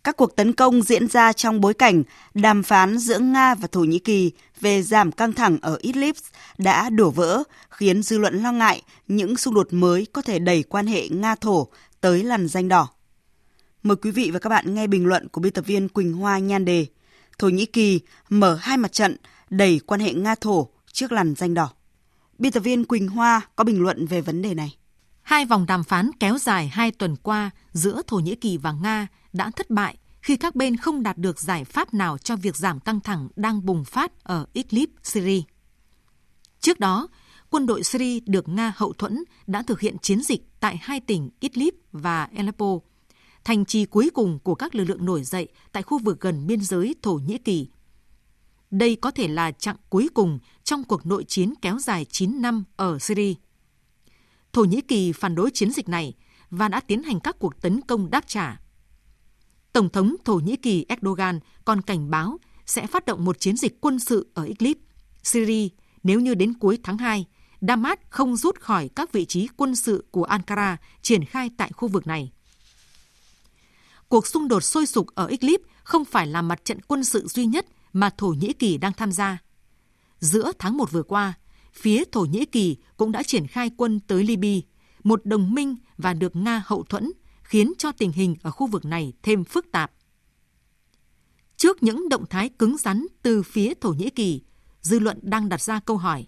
Các 0.06 0.18
cuộc 0.18 0.36
tấn 0.36 0.54
công 0.54 0.82
diễn 0.82 1.08
ra 1.08 1.34
trong 1.34 1.62
bối 1.62 1.74
cảnh 1.74 2.04
đàm 2.34 2.64
phán 2.64 2.98
giữa 2.98 3.20
Nga 3.20 3.56
và 3.56 3.68
Thổ 3.72 3.80
Nhĩ 3.80 4.00
Kỳ 4.00 4.32
về 4.62 4.82
giảm 4.82 5.12
căng 5.12 5.34
thẳng 5.34 5.58
ở 5.62 5.78
Idlib 5.82 6.16
đã 6.58 6.90
đổ 6.90 7.10
vỡ, 7.10 7.44
khiến 7.70 8.04
dư 8.04 8.18
luận 8.18 8.44
lo 8.44 8.52
ngại 8.52 8.82
những 9.08 9.38
xung 9.38 9.54
đột 9.54 9.68
mới 9.72 10.08
có 10.14 10.22
thể 10.22 10.40
đẩy 10.40 10.64
quan 10.64 10.88
hệ 10.88 11.08
Nga-Thổ 11.08 11.68
tới 12.02 12.24
làn 12.24 12.48
danh 12.48 12.68
đỏ. 12.68 12.88
Mời 13.84 13.96
quý 13.96 14.12
vị 14.12 14.32
và 14.34 14.40
các 14.40 14.50
bạn 14.50 14.76
nghe 14.76 14.88
bình 14.88 15.06
luận 15.06 15.28
của 15.30 15.42
biên 15.42 15.54
tập 15.54 15.66
viên 15.66 15.90
Quỳnh 15.90 16.14
Hoa 16.14 16.40
nhan 16.40 16.66
đề 16.66 16.86
Thổ 17.40 17.50
Nhĩ 17.50 17.66
Kỳ 17.66 18.00
mở 18.30 18.58
hai 18.62 18.78
mặt 18.78 18.92
trận 18.92 19.18
đẩy 19.50 19.80
quan 19.86 20.00
hệ 20.00 20.14
Nga-Thổ 20.14 20.68
trước 20.92 21.12
làn 21.12 21.36
danh 21.36 21.54
đỏ. 21.54 21.70
Biên 22.38 22.52
tập 22.52 22.60
viên 22.60 22.86
Quỳnh 22.86 23.08
Hoa 23.08 23.42
có 23.56 23.64
bình 23.64 23.82
luận 23.82 24.06
về 24.06 24.22
vấn 24.22 24.42
đề 24.42 24.54
này. 24.54 24.76
Hai 25.22 25.46
vòng 25.46 25.66
đàm 25.66 25.84
phán 25.84 26.12
kéo 26.20 26.38
dài 26.38 26.68
hai 26.68 26.92
tuần 26.92 27.16
qua 27.16 27.50
giữa 27.74 28.02
Thổ 28.08 28.18
Nhĩ 28.18 28.36
Kỳ 28.36 28.58
và 28.58 28.72
Nga 28.72 29.08
đã 29.36 29.52
thất 29.52 29.70
bại 29.70 29.98
khi 30.22 30.38
các 30.38 30.56
bên 30.56 30.78
không 30.78 31.04
đạt 31.04 31.18
được 31.18 31.40
giải 31.40 31.64
pháp 31.64 31.94
nào 31.94 32.18
cho 32.18 32.36
việc 32.36 32.56
giảm 32.56 32.80
căng 32.80 33.00
thẳng 33.00 33.28
đang 33.36 33.66
bùng 33.66 33.84
phát 33.84 34.24
ở 34.24 34.46
Idlib, 34.54 34.90
Syria. 35.04 35.42
Trước 36.60 36.80
đó, 36.80 37.08
quân 37.50 37.66
đội 37.66 37.84
Syria 37.84 38.20
được 38.26 38.50
Nga 38.50 38.74
hậu 38.76 38.94
thuẫn 38.94 39.24
đã 39.48 39.62
thực 39.62 39.80
hiện 39.80 39.98
chiến 40.02 40.22
dịch 40.22 40.42
tại 40.60 40.78
hai 40.82 41.00
tỉnh 41.00 41.30
Idlib 41.40 41.74
và 41.92 42.24
Aleppo, 42.24 42.80
thành 43.44 43.66
trì 43.66 43.86
cuối 43.86 44.10
cùng 44.14 44.40
của 44.40 44.56
các 44.56 44.76
lực 44.76 44.84
lượng 44.84 45.06
nổi 45.06 45.24
dậy 45.24 45.48
tại 45.72 45.84
khu 45.84 46.00
vực 46.00 46.22
gần 46.22 46.48
biên 46.48 46.62
giới 46.62 46.96
Thổ 47.02 47.14
Nhĩ 47.14 47.38
Kỳ. 47.38 47.68
Đây 48.72 48.96
có 48.96 49.12
thể 49.12 49.28
là 49.28 49.52
chặng 49.52 49.78
cuối 49.90 50.10
cùng 50.14 50.40
trong 50.64 50.84
cuộc 50.84 51.06
nội 51.06 51.24
chiến 51.28 51.54
kéo 51.62 51.80
dài 51.80 52.06
9 52.06 52.42
năm 52.42 52.64
ở 52.76 53.00
Syria. 53.00 53.34
Thổ 54.54 54.64
Nhĩ 54.64 54.82
Kỳ 54.82 55.12
phản 55.12 55.36
đối 55.36 55.52
chiến 55.52 55.72
dịch 55.72 55.90
này 55.90 56.14
và 56.50 56.68
đã 56.68 56.80
tiến 56.80 57.04
hành 57.04 57.20
các 57.20 57.40
cuộc 57.40 57.62
tấn 57.62 57.82
công 57.82 58.12
đáp 58.12 58.28
trả. 58.28 58.60
Tổng 59.76 59.90
thống 59.90 60.16
Thổ 60.26 60.36
Nhĩ 60.36 60.56
Kỳ 60.56 60.86
Erdogan 60.90 61.40
còn 61.66 61.82
cảnh 61.82 62.10
báo 62.10 62.38
sẽ 62.66 62.88
phát 62.88 63.06
động 63.06 63.26
một 63.26 63.40
chiến 63.40 63.58
dịch 63.58 63.82
quân 63.82 64.00
sự 64.00 64.28
ở 64.34 64.44
Idlib, 64.44 64.78
Syria 65.24 65.68
nếu 66.04 66.20
như 66.20 66.36
đến 66.36 66.54
cuối 66.54 66.80
tháng 66.84 66.98
2, 66.98 67.26
Damas 67.62 67.98
không 68.10 68.36
rút 68.36 68.60
khỏi 68.60 68.90
các 68.96 69.12
vị 69.12 69.26
trí 69.26 69.48
quân 69.48 69.76
sự 69.76 70.06
của 70.12 70.24
Ankara 70.24 70.78
triển 71.02 71.26
khai 71.26 71.50
tại 71.58 71.72
khu 71.72 71.88
vực 71.88 72.08
này. 72.08 72.32
Cuộc 74.08 74.28
xung 74.28 74.48
đột 74.48 74.64
sôi 74.64 74.86
sục 74.86 75.08
ở 75.16 75.28
Idlib 75.28 75.60
không 75.84 76.06
phải 76.06 76.28
là 76.28 76.42
mặt 76.42 76.66
trận 76.66 76.82
quân 76.82 77.04
sự 77.04 77.28
duy 77.28 77.46
nhất 77.46 77.66
mà 77.94 78.10
Thổ 78.18 78.28
Nhĩ 78.28 78.54
Kỳ 78.54 78.78
đang 78.78 78.94
tham 78.94 79.12
gia. 79.12 79.38
Giữa 80.20 80.52
tháng 80.60 80.78
1 80.78 80.92
vừa 80.92 81.04
qua, 81.04 81.34
phía 81.74 82.04
Thổ 82.12 82.22
Nhĩ 82.22 82.46
Kỳ 82.46 82.78
cũng 82.98 83.12
đã 83.12 83.24
triển 83.24 83.48
khai 83.48 83.72
quân 83.78 84.00
tới 84.00 84.24
Libya, 84.24 84.68
một 85.04 85.26
đồng 85.26 85.54
minh 85.54 85.76
và 85.98 86.14
được 86.14 86.36
Nga 86.36 86.64
hậu 86.66 86.84
thuẫn, 86.84 87.12
khiến 87.46 87.74
cho 87.78 87.92
tình 87.92 88.12
hình 88.12 88.36
ở 88.42 88.52
khu 88.52 88.68
vực 88.68 88.86
này 88.86 89.14
thêm 89.24 89.44
phức 89.44 89.72
tạp. 89.72 89.92
Trước 91.58 91.84
những 91.84 92.10
động 92.10 92.26
thái 92.30 92.50
cứng 92.50 92.78
rắn 92.78 93.06
từ 93.22 93.44
phía 93.44 93.74
Thổ 93.82 93.90
Nhĩ 93.90 94.10
Kỳ, 94.10 94.42
dư 94.82 95.00
luận 95.00 95.20
đang 95.22 95.50
đặt 95.50 95.62
ra 95.62 95.80
câu 95.80 95.98
hỏi 95.98 96.28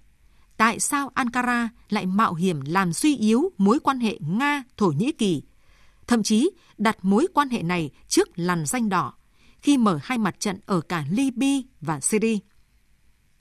tại 0.58 0.80
sao 0.80 1.12
Ankara 1.14 1.70
lại 1.90 2.06
mạo 2.06 2.34
hiểm 2.34 2.62
làm 2.66 2.94
suy 2.94 3.18
yếu 3.18 3.52
mối 3.58 3.80
quan 3.80 4.00
hệ 4.00 4.20
Nga-Thổ 4.20 4.92
Nhĩ 4.92 5.12
Kỳ, 5.12 5.44
thậm 6.08 6.24
chí 6.24 6.50
đặt 6.78 6.98
mối 7.02 7.28
quan 7.34 7.50
hệ 7.50 7.62
này 7.62 7.90
trước 8.08 8.40
làn 8.40 8.66
danh 8.66 8.90
đỏ 8.90 9.14
khi 9.62 9.78
mở 9.78 10.00
hai 10.04 10.18
mặt 10.18 10.40
trận 10.40 10.60
ở 10.66 10.82
cả 10.82 11.06
Libya 11.10 11.68
và 11.82 12.00
Syria. 12.00 12.38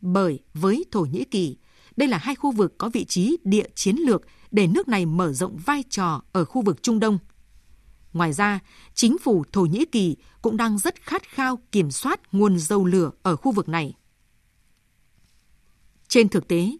Bởi 0.01 0.41
với 0.55 0.85
Thổ 0.93 1.01
Nhĩ 1.01 1.25
Kỳ, 1.25 1.57
đây 1.97 2.09
là 2.09 2.19
hai 2.19 2.35
khu 2.35 2.53
vực 2.53 2.79
có 2.79 2.89
vị 2.89 3.05
trí 3.05 3.37
địa 3.45 3.69
chiến 3.75 3.97
lược 3.97 4.23
để 4.51 4.67
nước 4.67 4.89
này 4.89 5.07
mở 5.07 5.33
rộng 5.33 5.57
vai 5.57 5.85
trò 5.91 6.23
ở 6.33 6.45
khu 6.45 6.63
vực 6.63 6.83
Trung 6.83 7.01
Đông. 7.01 7.19
Ngoài 8.17 8.33
ra, 8.33 8.59
chính 8.95 9.19
phủ 9.19 9.45
Thổ 9.53 9.63
Nhĩ 9.63 9.85
Kỳ 9.85 10.17
cũng 10.43 10.57
đang 10.57 10.79
rất 10.79 11.03
khát 11.03 11.23
khao 11.29 11.59
kiểm 11.73 11.91
soát 11.91 12.21
nguồn 12.33 12.59
dầu 12.59 12.85
lửa 12.85 13.11
ở 13.23 13.37
khu 13.37 13.53
vực 13.53 13.69
này. 13.69 13.95
Trên 16.09 16.29
thực 16.29 16.49
tế, 16.49 16.71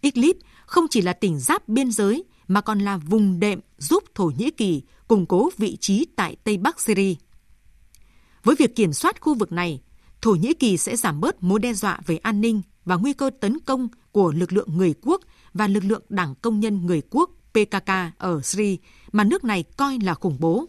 Idlib 0.00 0.36
không 0.66 0.86
chỉ 0.90 1.00
là 1.02 1.12
tỉnh 1.12 1.38
giáp 1.38 1.68
biên 1.68 1.90
giới 1.90 2.24
mà 2.48 2.60
còn 2.60 2.78
là 2.78 2.96
vùng 2.96 3.40
đệm 3.40 3.60
giúp 3.78 4.04
Thổ 4.14 4.30
Nhĩ 4.38 4.50
Kỳ 4.50 4.82
củng 5.08 5.26
cố 5.26 5.50
vị 5.56 5.76
trí 5.80 6.06
tại 6.16 6.36
Tây 6.44 6.56
Bắc 6.56 6.80
Syria. 6.80 7.14
Với 8.44 8.56
việc 8.58 8.76
kiểm 8.76 8.92
soát 8.92 9.20
khu 9.20 9.34
vực 9.34 9.52
này, 9.52 9.82
Thổ 10.22 10.34
Nhĩ 10.34 10.54
Kỳ 10.54 10.76
sẽ 10.76 10.96
giảm 10.96 11.20
bớt 11.20 11.42
mối 11.42 11.60
đe 11.60 11.72
dọa 11.72 12.00
về 12.06 12.16
an 12.16 12.40
ninh 12.40 12.62
và 12.84 12.96
nguy 12.96 13.12
cơ 13.12 13.30
tấn 13.40 13.58
công 13.60 13.88
của 14.12 14.32
lực 14.32 14.52
lượng 14.52 14.76
người 14.76 14.94
quốc 15.02 15.20
và 15.54 15.68
lực 15.68 15.84
lượng 15.84 16.02
Đảng 16.08 16.34
Công 16.34 16.60
nhân 16.60 16.86
Người 16.86 17.02
Quốc 17.10 17.30
PKK 17.52 17.90
ở 18.18 18.40
Syria 18.42 18.76
mà 19.12 19.24
nước 19.24 19.44
này 19.44 19.64
coi 19.76 19.98
là 20.02 20.14
khủng 20.14 20.36
bố. 20.40 20.66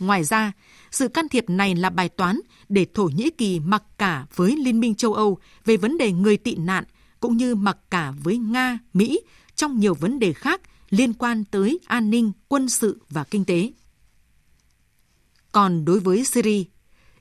Ngoài 0.00 0.24
ra, 0.24 0.52
sự 0.90 1.08
can 1.08 1.28
thiệp 1.28 1.50
này 1.50 1.74
là 1.74 1.90
bài 1.90 2.08
toán 2.08 2.40
để 2.68 2.86
Thổ 2.94 3.04
Nhĩ 3.04 3.30
Kỳ 3.30 3.60
mặc 3.60 3.82
cả 3.98 4.26
với 4.34 4.56
Liên 4.56 4.80
minh 4.80 4.94
châu 4.94 5.14
Âu 5.14 5.38
về 5.64 5.76
vấn 5.76 5.98
đề 5.98 6.12
người 6.12 6.36
tị 6.36 6.54
nạn 6.54 6.84
cũng 7.20 7.36
như 7.36 7.54
mặc 7.54 7.78
cả 7.90 8.12
với 8.22 8.38
Nga, 8.38 8.78
Mỹ 8.92 9.20
trong 9.54 9.80
nhiều 9.80 9.94
vấn 9.94 10.18
đề 10.18 10.32
khác 10.32 10.60
liên 10.90 11.12
quan 11.12 11.44
tới 11.44 11.80
an 11.86 12.10
ninh, 12.10 12.32
quân 12.48 12.68
sự 12.68 12.98
và 13.10 13.24
kinh 13.24 13.44
tế. 13.44 13.72
Còn 15.52 15.84
đối 15.84 16.00
với 16.00 16.24
Syria, 16.24 16.64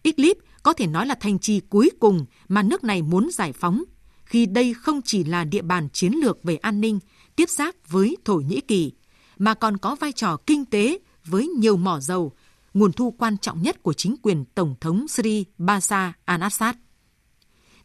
Idlib 0.03 0.37
có 0.63 0.73
thể 0.73 0.87
nói 0.87 1.05
là 1.05 1.15
thành 1.15 1.39
trì 1.39 1.59
cuối 1.59 1.91
cùng 1.99 2.25
mà 2.47 2.63
nước 2.63 2.83
này 2.83 3.01
muốn 3.01 3.29
giải 3.33 3.53
phóng, 3.53 3.83
khi 4.25 4.45
đây 4.45 4.73
không 4.73 5.01
chỉ 5.01 5.23
là 5.23 5.43
địa 5.43 5.61
bàn 5.61 5.89
chiến 5.93 6.13
lược 6.23 6.43
về 6.43 6.55
an 6.55 6.81
ninh 6.81 6.99
tiếp 7.35 7.49
giáp 7.49 7.75
với 7.87 8.17
Thổ 8.25 8.35
Nhĩ 8.35 8.61
Kỳ, 8.61 8.91
mà 9.37 9.53
còn 9.53 9.77
có 9.77 9.95
vai 9.95 10.11
trò 10.11 10.37
kinh 10.37 10.65
tế 10.65 10.99
với 11.25 11.47
nhiều 11.47 11.77
mỏ 11.77 11.99
dầu, 11.99 12.33
nguồn 12.73 12.91
thu 12.91 13.11
quan 13.11 13.37
trọng 13.37 13.61
nhất 13.61 13.83
của 13.83 13.93
chính 13.93 14.15
quyền 14.21 14.45
Tổng 14.45 14.75
thống 14.81 15.07
Syria 15.07 15.43
Bashar 15.57 16.11
al-Assad. 16.25 16.73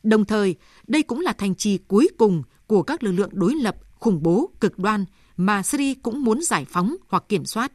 Đồng 0.03 0.25
thời, 0.25 0.57
đây 0.87 1.03
cũng 1.03 1.21
là 1.21 1.33
thành 1.33 1.55
trì 1.55 1.79
cuối 1.79 2.09
cùng 2.19 2.43
của 2.67 2.83
các 2.83 3.03
lực 3.03 3.13
lượng 3.13 3.31
đối 3.33 3.55
lập 3.55 3.77
khủng 3.95 4.23
bố 4.23 4.51
cực 4.61 4.79
đoan 4.79 5.05
mà 5.37 5.63
Syria 5.63 5.95
cũng 5.95 6.25
muốn 6.25 6.43
giải 6.43 6.65
phóng 6.65 6.97
hoặc 7.09 7.25
kiểm 7.29 7.45
soát. 7.45 7.73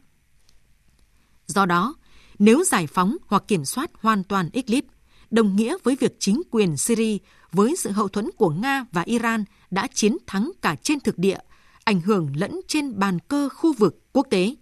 Do 1.48 1.65
đó, 1.65 1.95
nếu 2.39 2.63
giải 2.63 2.88
phóng 2.88 3.17
hoặc 3.28 3.43
kiểm 3.48 3.65
soát 3.65 3.91
hoàn 3.93 4.24
toàn 4.24 4.50
Idlib, 4.54 4.84
đồng 5.32 5.56
nghĩa 5.56 5.78
với 5.84 5.95
việc 6.00 6.15
chính 6.19 6.41
quyền 6.52 6.78
Syria 6.78 7.17
với 7.52 7.76
sự 7.76 7.91
hậu 7.91 8.08
thuẫn 8.08 8.30
của 8.38 8.50
Nga 8.50 8.86
và 8.91 9.02
Iran 9.02 9.43
đã 9.72 9.88
chiến 9.93 10.17
thắng 10.28 10.52
cả 10.62 10.76
trên 10.76 11.00
thực 11.00 11.17
địa, 11.17 11.38
ảnh 11.84 12.02
hưởng 12.02 12.36
lẫn 12.36 12.62
trên 12.67 13.00
bàn 13.00 13.19
cơ 13.28 13.50
khu 13.50 13.74
vực 13.74 14.04
quốc 14.13 14.28
tế. 14.30 14.56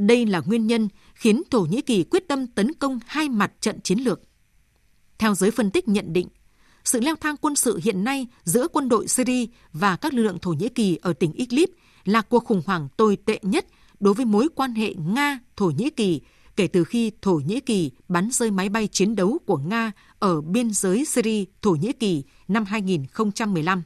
Đây 0.00 0.26
là 0.26 0.42
nguyên 0.46 0.66
nhân 0.66 0.88
khiến 1.14 1.42
Thổ 1.50 1.60
Nhĩ 1.60 1.80
Kỳ 1.80 2.04
quyết 2.04 2.28
tâm 2.28 2.46
tấn 2.46 2.74
công 2.74 2.98
hai 3.06 3.28
mặt 3.28 3.52
trận 3.60 3.80
chiến 3.80 3.98
lược. 3.98 4.20
Theo 5.18 5.34
giới 5.34 5.50
phân 5.50 5.70
tích 5.70 5.88
nhận 5.88 6.12
định, 6.12 6.28
sự 6.84 7.00
leo 7.00 7.16
thang 7.16 7.36
quân 7.40 7.56
sự 7.56 7.80
hiện 7.84 8.04
nay 8.04 8.26
giữa 8.44 8.68
quân 8.68 8.88
đội 8.88 9.08
Syria 9.08 9.46
và 9.72 9.96
các 9.96 10.14
lực 10.14 10.22
lượng 10.22 10.38
Thổ 10.38 10.50
Nhĩ 10.50 10.68
Kỳ 10.68 10.98
ở 11.02 11.12
tỉnh 11.12 11.32
Idlib 11.32 11.68
là 12.04 12.20
cuộc 12.20 12.44
khủng 12.44 12.62
hoảng 12.66 12.88
tồi 12.96 13.16
tệ 13.16 13.38
nhất 13.42 13.66
đối 14.00 14.14
với 14.14 14.26
mối 14.26 14.48
quan 14.54 14.74
hệ 14.74 14.94
Nga-Thổ 14.94 15.70
Nhĩ 15.70 15.90
Kỳ 15.90 16.20
kể 16.56 16.66
từ 16.66 16.84
khi 16.84 17.12
Thổ 17.22 17.34
Nhĩ 17.46 17.60
Kỳ 17.60 17.90
bắn 18.08 18.28
rơi 18.32 18.50
máy 18.50 18.68
bay 18.68 18.86
chiến 18.86 19.16
đấu 19.16 19.38
của 19.46 19.56
Nga 19.56 19.92
ở 20.18 20.40
biên 20.40 20.70
giới 20.72 21.04
Syria-Thổ 21.04 21.70
Nhĩ 21.70 21.92
Kỳ 21.92 22.24
năm 22.48 22.64
2015. 22.64 23.82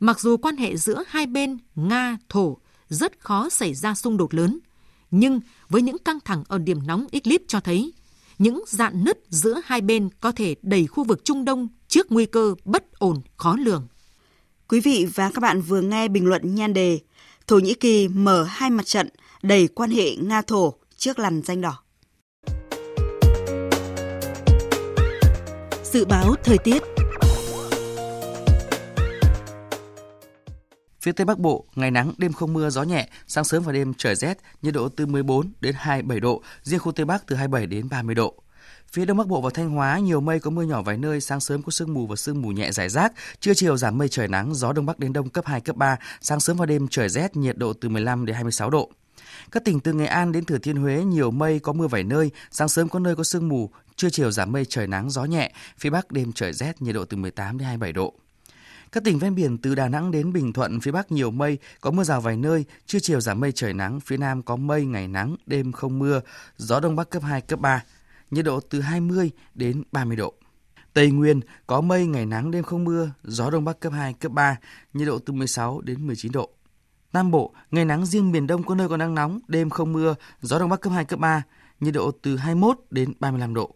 Mặc 0.00 0.20
dù 0.20 0.36
quan 0.36 0.56
hệ 0.56 0.76
giữa 0.76 1.04
hai 1.08 1.26
bên 1.26 1.58
Nga-Thổ 1.74 2.56
rất 2.88 3.20
khó 3.20 3.48
xảy 3.48 3.74
ra 3.74 3.94
xung 3.94 4.16
đột 4.16 4.34
lớn, 4.34 4.58
nhưng 5.10 5.40
với 5.68 5.82
những 5.82 5.98
căng 5.98 6.18
thẳng 6.24 6.44
ở 6.48 6.58
điểm 6.58 6.86
nóng 6.86 7.06
Idlib 7.10 7.40
cho 7.48 7.60
thấy 7.60 7.92
những 8.38 8.64
dạn 8.66 9.04
nứt 9.04 9.18
giữa 9.28 9.60
hai 9.64 9.80
bên 9.80 10.08
có 10.20 10.32
thể 10.32 10.54
đẩy 10.62 10.86
khu 10.86 11.04
vực 11.04 11.24
Trung 11.24 11.44
Đông 11.44 11.68
trước 11.88 12.12
nguy 12.12 12.26
cơ 12.26 12.54
bất 12.64 12.98
ổn 12.98 13.20
khó 13.36 13.56
lường. 13.56 13.86
Quý 14.68 14.80
vị 14.80 15.06
và 15.14 15.30
các 15.34 15.40
bạn 15.40 15.60
vừa 15.60 15.80
nghe 15.80 16.08
bình 16.08 16.26
luận 16.26 16.54
nhan 16.54 16.74
đề 16.74 16.98
Thổ 17.46 17.58
Nhĩ 17.58 17.74
Kỳ 17.74 18.08
mở 18.08 18.44
hai 18.44 18.70
mặt 18.70 18.86
trận 18.86 19.08
đẩy 19.42 19.68
quan 19.68 19.90
hệ 19.90 20.16
Nga-Thổ 20.16 20.72
trước 20.96 21.18
lằn 21.18 21.42
danh 21.42 21.60
đỏ. 21.60 21.82
Dự 25.92 26.04
báo 26.04 26.34
thời 26.44 26.58
tiết 26.58 26.82
Phía 31.08 31.12
Tây 31.12 31.24
Bắc 31.24 31.38
Bộ, 31.38 31.64
ngày 31.74 31.90
nắng, 31.90 32.12
đêm 32.18 32.32
không 32.32 32.52
mưa, 32.52 32.70
gió 32.70 32.82
nhẹ, 32.82 33.08
sáng 33.26 33.44
sớm 33.44 33.62
và 33.62 33.72
đêm 33.72 33.94
trời 33.94 34.14
rét, 34.14 34.38
nhiệt 34.62 34.74
độ 34.74 34.88
từ 34.88 35.06
14 35.06 35.52
đến 35.60 35.74
27 35.78 36.20
độ, 36.20 36.42
riêng 36.62 36.80
khu 36.80 36.92
Tây 36.92 37.06
Bắc 37.06 37.26
từ 37.26 37.36
27 37.36 37.66
đến 37.66 37.88
30 37.88 38.14
độ. 38.14 38.34
Phía 38.92 39.04
Đông 39.04 39.16
Bắc 39.16 39.26
Bộ 39.26 39.40
và 39.40 39.50
Thanh 39.54 39.70
Hóa 39.70 39.98
nhiều 39.98 40.20
mây 40.20 40.40
có 40.40 40.50
mưa 40.50 40.62
nhỏ 40.62 40.82
vài 40.82 40.96
nơi, 40.96 41.20
sáng 41.20 41.40
sớm 41.40 41.62
có 41.62 41.70
sương 41.70 41.94
mù 41.94 42.06
và 42.06 42.16
sương 42.16 42.42
mù 42.42 42.48
nhẹ 42.48 42.72
rải 42.72 42.88
rác, 42.88 43.12
trưa 43.40 43.54
chiều 43.54 43.76
giảm 43.76 43.98
mây 43.98 44.08
trời 44.08 44.28
nắng, 44.28 44.54
gió 44.54 44.72
đông 44.72 44.86
bắc 44.86 44.98
đến 44.98 45.12
đông 45.12 45.28
cấp 45.28 45.46
2 45.46 45.60
cấp 45.60 45.76
3, 45.76 45.96
sáng 46.20 46.40
sớm 46.40 46.56
và 46.56 46.66
đêm 46.66 46.88
trời 46.88 47.08
rét, 47.08 47.36
nhiệt 47.36 47.56
độ 47.58 47.72
từ 47.72 47.88
15 47.88 48.26
đến 48.26 48.34
26 48.34 48.70
độ. 48.70 48.90
Các 49.52 49.64
tỉnh 49.64 49.80
từ 49.80 49.92
Nghệ 49.92 50.06
An 50.06 50.32
đến 50.32 50.44
Thừa 50.44 50.58
Thiên 50.58 50.76
Huế 50.76 51.04
nhiều 51.04 51.30
mây 51.30 51.58
có 51.58 51.72
mưa 51.72 51.86
vài 51.86 52.04
nơi, 52.04 52.30
sáng 52.50 52.68
sớm 52.68 52.88
có 52.88 52.98
nơi 52.98 53.16
có 53.16 53.24
sương 53.24 53.48
mù, 53.48 53.70
trưa 53.96 54.10
chiều 54.10 54.30
giảm 54.30 54.52
mây 54.52 54.64
trời 54.64 54.86
nắng 54.86 55.10
gió 55.10 55.24
nhẹ, 55.24 55.52
phía 55.78 55.90
Bắc 55.90 56.12
đêm 56.12 56.32
trời 56.32 56.52
rét, 56.52 56.82
nhiệt 56.82 56.94
độ 56.94 57.04
từ 57.04 57.16
18 57.16 57.58
đến 57.58 57.66
27 57.66 57.92
độ. 57.92 58.14
Các 58.92 59.04
tỉnh 59.04 59.18
ven 59.18 59.34
biển 59.34 59.58
từ 59.58 59.74
Đà 59.74 59.88
Nẵng 59.88 60.10
đến 60.10 60.32
Bình 60.32 60.52
Thuận, 60.52 60.80
phía 60.80 60.90
Bắc 60.90 61.12
nhiều 61.12 61.30
mây, 61.30 61.58
có 61.80 61.90
mưa 61.90 62.04
rào 62.04 62.20
vài 62.20 62.36
nơi, 62.36 62.64
trưa 62.86 62.98
chiều 62.98 63.20
giảm 63.20 63.40
mây 63.40 63.52
trời 63.52 63.72
nắng, 63.72 64.00
phía 64.00 64.16
Nam 64.16 64.42
có 64.42 64.56
mây, 64.56 64.84
ngày 64.84 65.08
nắng, 65.08 65.36
đêm 65.46 65.72
không 65.72 65.98
mưa, 65.98 66.20
gió 66.56 66.80
Đông 66.80 66.96
Bắc 66.96 67.10
cấp 67.10 67.22
2, 67.22 67.40
cấp 67.40 67.60
3, 67.60 67.84
nhiệt 68.30 68.44
độ 68.44 68.60
từ 68.60 68.80
20 68.80 69.30
đến 69.54 69.82
30 69.92 70.16
độ. 70.16 70.34
Tây 70.92 71.10
Nguyên 71.10 71.40
có 71.66 71.80
mây, 71.80 72.06
ngày 72.06 72.26
nắng, 72.26 72.50
đêm 72.50 72.64
không 72.64 72.84
mưa, 72.84 73.10
gió 73.22 73.50
Đông 73.50 73.64
Bắc 73.64 73.80
cấp 73.80 73.92
2, 73.92 74.12
cấp 74.12 74.32
3, 74.32 74.56
nhiệt 74.92 75.06
độ 75.06 75.18
từ 75.18 75.32
16 75.32 75.80
đến 75.80 76.06
19 76.06 76.32
độ. 76.32 76.50
Nam 77.12 77.30
Bộ, 77.30 77.54
ngày 77.70 77.84
nắng 77.84 78.06
riêng 78.06 78.32
miền 78.32 78.46
Đông 78.46 78.62
có 78.62 78.74
nơi 78.74 78.88
có 78.88 78.96
nắng 78.96 79.14
nóng, 79.14 79.40
đêm 79.48 79.70
không 79.70 79.92
mưa, 79.92 80.14
gió 80.40 80.58
Đông 80.58 80.70
Bắc 80.70 80.80
cấp 80.80 80.92
2, 80.92 81.04
cấp 81.04 81.18
3, 81.18 81.42
nhiệt 81.80 81.94
độ 81.94 82.10
từ 82.22 82.36
21 82.36 82.78
đến 82.90 83.12
35 83.20 83.54
độ. 83.54 83.74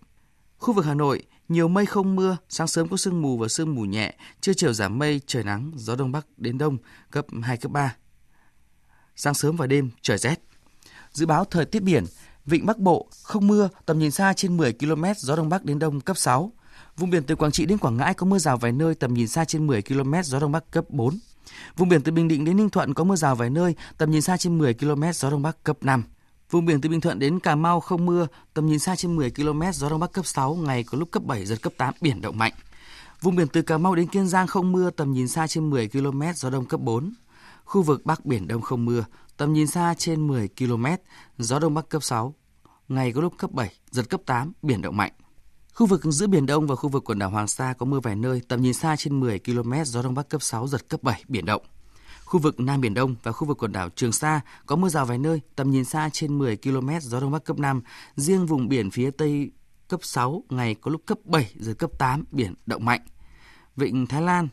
Khu 0.59 0.75
vực 0.75 0.85
Hà 0.85 0.94
Nội, 0.94 1.22
nhiều 1.52 1.68
mây 1.68 1.86
không 1.86 2.16
mưa, 2.16 2.36
sáng 2.48 2.68
sớm 2.68 2.88
có 2.88 2.96
sương 2.96 3.22
mù 3.22 3.38
và 3.38 3.48
sương 3.48 3.74
mù 3.74 3.82
nhẹ, 3.84 4.14
trưa 4.40 4.52
chiều 4.54 4.72
giảm 4.72 4.98
mây, 4.98 5.20
trời 5.26 5.44
nắng, 5.44 5.72
gió 5.76 5.96
Đông 5.96 6.12
Bắc 6.12 6.26
đến 6.36 6.58
Đông 6.58 6.78
cấp 7.10 7.26
2, 7.42 7.56
cấp 7.56 7.72
3. 7.72 7.96
Sáng 9.16 9.34
sớm 9.34 9.56
và 9.56 9.66
đêm 9.66 9.90
trời 10.02 10.18
rét. 10.18 10.40
Dự 11.12 11.26
báo 11.26 11.44
thời 11.44 11.64
tiết 11.64 11.82
biển, 11.82 12.04
Vịnh 12.46 12.66
Bắc 12.66 12.78
Bộ 12.78 13.08
không 13.22 13.46
mưa, 13.46 13.68
tầm 13.86 13.98
nhìn 13.98 14.10
xa 14.10 14.32
trên 14.32 14.56
10 14.56 14.72
km, 14.72 15.04
gió 15.16 15.36
Đông 15.36 15.48
Bắc 15.48 15.64
đến 15.64 15.78
Đông 15.78 16.00
cấp 16.00 16.16
6. 16.16 16.52
Vùng 16.96 17.10
biển 17.10 17.22
từ 17.22 17.36
Quảng 17.36 17.52
Trị 17.52 17.66
đến 17.66 17.78
Quảng 17.78 17.96
Ngãi 17.96 18.14
có 18.14 18.26
mưa 18.26 18.38
rào 18.38 18.56
vài 18.56 18.72
nơi, 18.72 18.94
tầm 18.94 19.14
nhìn 19.14 19.28
xa 19.28 19.44
trên 19.44 19.66
10 19.66 19.82
km, 19.82 20.14
gió 20.24 20.40
Đông 20.40 20.52
Bắc 20.52 20.70
cấp 20.70 20.84
4. 20.88 21.18
Vùng 21.76 21.88
biển 21.88 22.02
từ 22.02 22.12
Bình 22.12 22.28
Định 22.28 22.44
đến 22.44 22.56
Ninh 22.56 22.70
Thuận 22.70 22.94
có 22.94 23.04
mưa 23.04 23.16
rào 23.16 23.34
vài 23.34 23.50
nơi, 23.50 23.74
tầm 23.98 24.10
nhìn 24.10 24.22
xa 24.22 24.36
trên 24.36 24.58
10 24.58 24.74
km, 24.74 25.02
gió 25.14 25.30
Đông 25.30 25.42
Bắc 25.42 25.64
cấp 25.64 25.76
5. 25.80 26.04
Vùng 26.52 26.64
biển 26.64 26.80
từ 26.80 26.88
Bình 26.88 27.00
Thuận 27.00 27.18
đến 27.18 27.40
Cà 27.40 27.54
Mau 27.54 27.80
không 27.80 28.06
mưa, 28.06 28.26
tầm 28.54 28.66
nhìn 28.66 28.78
xa 28.78 28.96
trên 28.96 29.16
10 29.16 29.30
km, 29.30 29.62
gió 29.72 29.88
Đông 29.88 30.00
Bắc 30.00 30.12
cấp 30.12 30.26
6, 30.26 30.54
ngày 30.54 30.82
có 30.82 30.98
lúc 30.98 31.10
cấp 31.10 31.22
7, 31.24 31.46
giật 31.46 31.56
cấp 31.62 31.72
8, 31.76 31.94
biển 32.00 32.20
động 32.20 32.38
mạnh. 32.38 32.52
Vùng 33.20 33.36
biển 33.36 33.48
từ 33.48 33.62
Cà 33.62 33.78
Mau 33.78 33.94
đến 33.94 34.06
Kiên 34.06 34.26
Giang 34.26 34.46
không 34.46 34.72
mưa, 34.72 34.90
tầm 34.90 35.12
nhìn 35.12 35.28
xa 35.28 35.46
trên 35.46 35.70
10 35.70 35.88
km, 35.88 36.22
gió 36.34 36.50
Đông 36.50 36.64
cấp 36.64 36.80
4. 36.80 37.14
Khu 37.64 37.82
vực 37.82 38.06
Bắc 38.06 38.26
Biển 38.26 38.48
Đông 38.48 38.62
không 38.62 38.84
mưa, 38.84 39.04
tầm 39.36 39.52
nhìn 39.52 39.66
xa 39.66 39.94
trên 39.98 40.26
10 40.26 40.48
km, 40.58 40.86
gió 41.38 41.58
Đông 41.58 41.74
Bắc 41.74 41.88
cấp 41.88 42.02
6, 42.02 42.34
ngày 42.88 43.12
có 43.12 43.20
lúc 43.20 43.34
cấp 43.38 43.50
7, 43.52 43.74
giật 43.90 44.10
cấp 44.10 44.20
8, 44.26 44.52
biển 44.62 44.82
động 44.82 44.96
mạnh. 44.96 45.12
Khu 45.74 45.86
vực 45.86 46.00
giữa 46.04 46.26
Biển 46.26 46.46
Đông 46.46 46.66
và 46.66 46.74
khu 46.74 46.88
vực 46.88 47.04
quần 47.04 47.18
đảo 47.18 47.30
Hoàng 47.30 47.48
Sa 47.48 47.74
có 47.78 47.86
mưa 47.86 48.00
vài 48.00 48.16
nơi, 48.16 48.42
tầm 48.48 48.62
nhìn 48.62 48.74
xa 48.74 48.96
trên 48.96 49.20
10 49.20 49.38
km, 49.38 49.72
gió 49.84 50.02
Đông 50.02 50.14
Bắc 50.14 50.28
cấp 50.28 50.42
6, 50.42 50.66
giật 50.66 50.88
cấp 50.88 51.02
7, 51.02 51.24
biển 51.28 51.44
động. 51.44 51.62
Khu 52.24 52.40
vực 52.40 52.61
Nam 52.61 52.80
Biển 52.80 52.94
Đông 52.94 53.16
và 53.22 53.32
khu 53.32 53.46
vực 53.46 53.58
quần 53.62 53.72
đảo 53.72 53.88
Trường 53.96 54.12
Sa 54.12 54.40
có 54.66 54.76
mưa 54.76 54.88
rào 54.88 55.06
vài 55.06 55.18
nơi, 55.18 55.40
tầm 55.56 55.70
nhìn 55.70 55.85
xa 55.85 56.08
trên 56.12 56.38
10 56.38 56.56
km, 56.56 56.90
gió 57.00 57.20
Đông 57.20 57.30
Bắc 57.30 57.44
cấp 57.44 57.58
5. 57.58 57.82
Riêng 58.16 58.46
vùng 58.46 58.68
biển 58.68 58.90
phía 58.90 59.11
Tây 59.11 59.50
cấp 59.88 60.00
6, 60.02 60.42
ngày 60.50 60.74
có 60.74 60.90
lúc 60.90 61.02
cấp 61.06 61.18
7, 61.24 61.52
giờ 61.56 61.74
cấp 61.74 61.90
8, 61.98 62.24
biển 62.30 62.54
động 62.66 62.85
mạnh. 62.85 63.00
Vịnh 63.76 64.06
Thái 64.06 64.22
Lan 64.22 64.48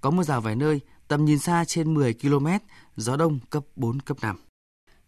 có 0.00 0.10
mưa 0.10 0.22
rào 0.22 0.40
vài 0.40 0.56
nơi, 0.56 0.80
tầm 1.08 1.24
nhìn 1.24 1.38
xa 1.38 1.64
trên 1.64 1.94
10 1.94 2.14
km, 2.14 2.46
gió 2.96 3.16
Đông 3.16 3.38
cấp 3.50 3.64
4, 3.76 4.00
cấp 4.00 4.16
5. 4.22 4.36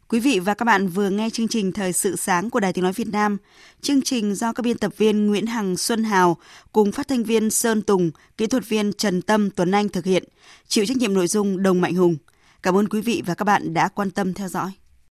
Quý 0.08 0.20
vị 0.20 0.38
và 0.38 0.54
các 0.54 0.64
bạn 0.64 0.88
vừa 0.88 1.10
nghe 1.10 1.30
chương 1.30 1.48
trình 1.48 1.72
Thời 1.72 1.92
sự 1.92 2.16
sáng 2.16 2.50
của 2.50 2.60
Đài 2.60 2.72
Tiếng 2.72 2.84
Nói 2.84 2.92
Việt 2.92 3.08
Nam. 3.08 3.36
Chương 3.80 4.02
trình 4.02 4.34
do 4.34 4.52
các 4.52 4.62
biên 4.62 4.78
tập 4.78 4.92
viên 4.96 5.26
Nguyễn 5.26 5.46
Hằng 5.46 5.76
Xuân 5.76 6.04
Hào 6.04 6.36
cùng 6.72 6.92
phát 6.92 7.08
thanh 7.08 7.24
viên 7.24 7.50
Sơn 7.50 7.82
Tùng, 7.82 8.10
kỹ 8.36 8.46
thuật 8.46 8.68
viên 8.68 8.92
Trần 8.92 9.22
Tâm 9.22 9.50
Tuấn 9.50 9.70
Anh 9.70 9.88
thực 9.88 10.04
hiện. 10.04 10.24
Chịu 10.68 10.86
trách 10.86 10.96
nhiệm 10.96 11.14
nội 11.14 11.26
dung 11.26 11.62
Đồng 11.62 11.80
Mạnh 11.80 11.94
Hùng. 11.94 12.16
Cảm 12.62 12.76
ơn 12.76 12.88
quý 12.88 13.00
vị 13.00 13.22
và 13.26 13.34
các 13.34 13.44
bạn 13.44 13.74
đã 13.74 13.88
quan 13.88 14.10
tâm 14.10 14.34
theo 14.34 14.48
dõi. 14.48 14.70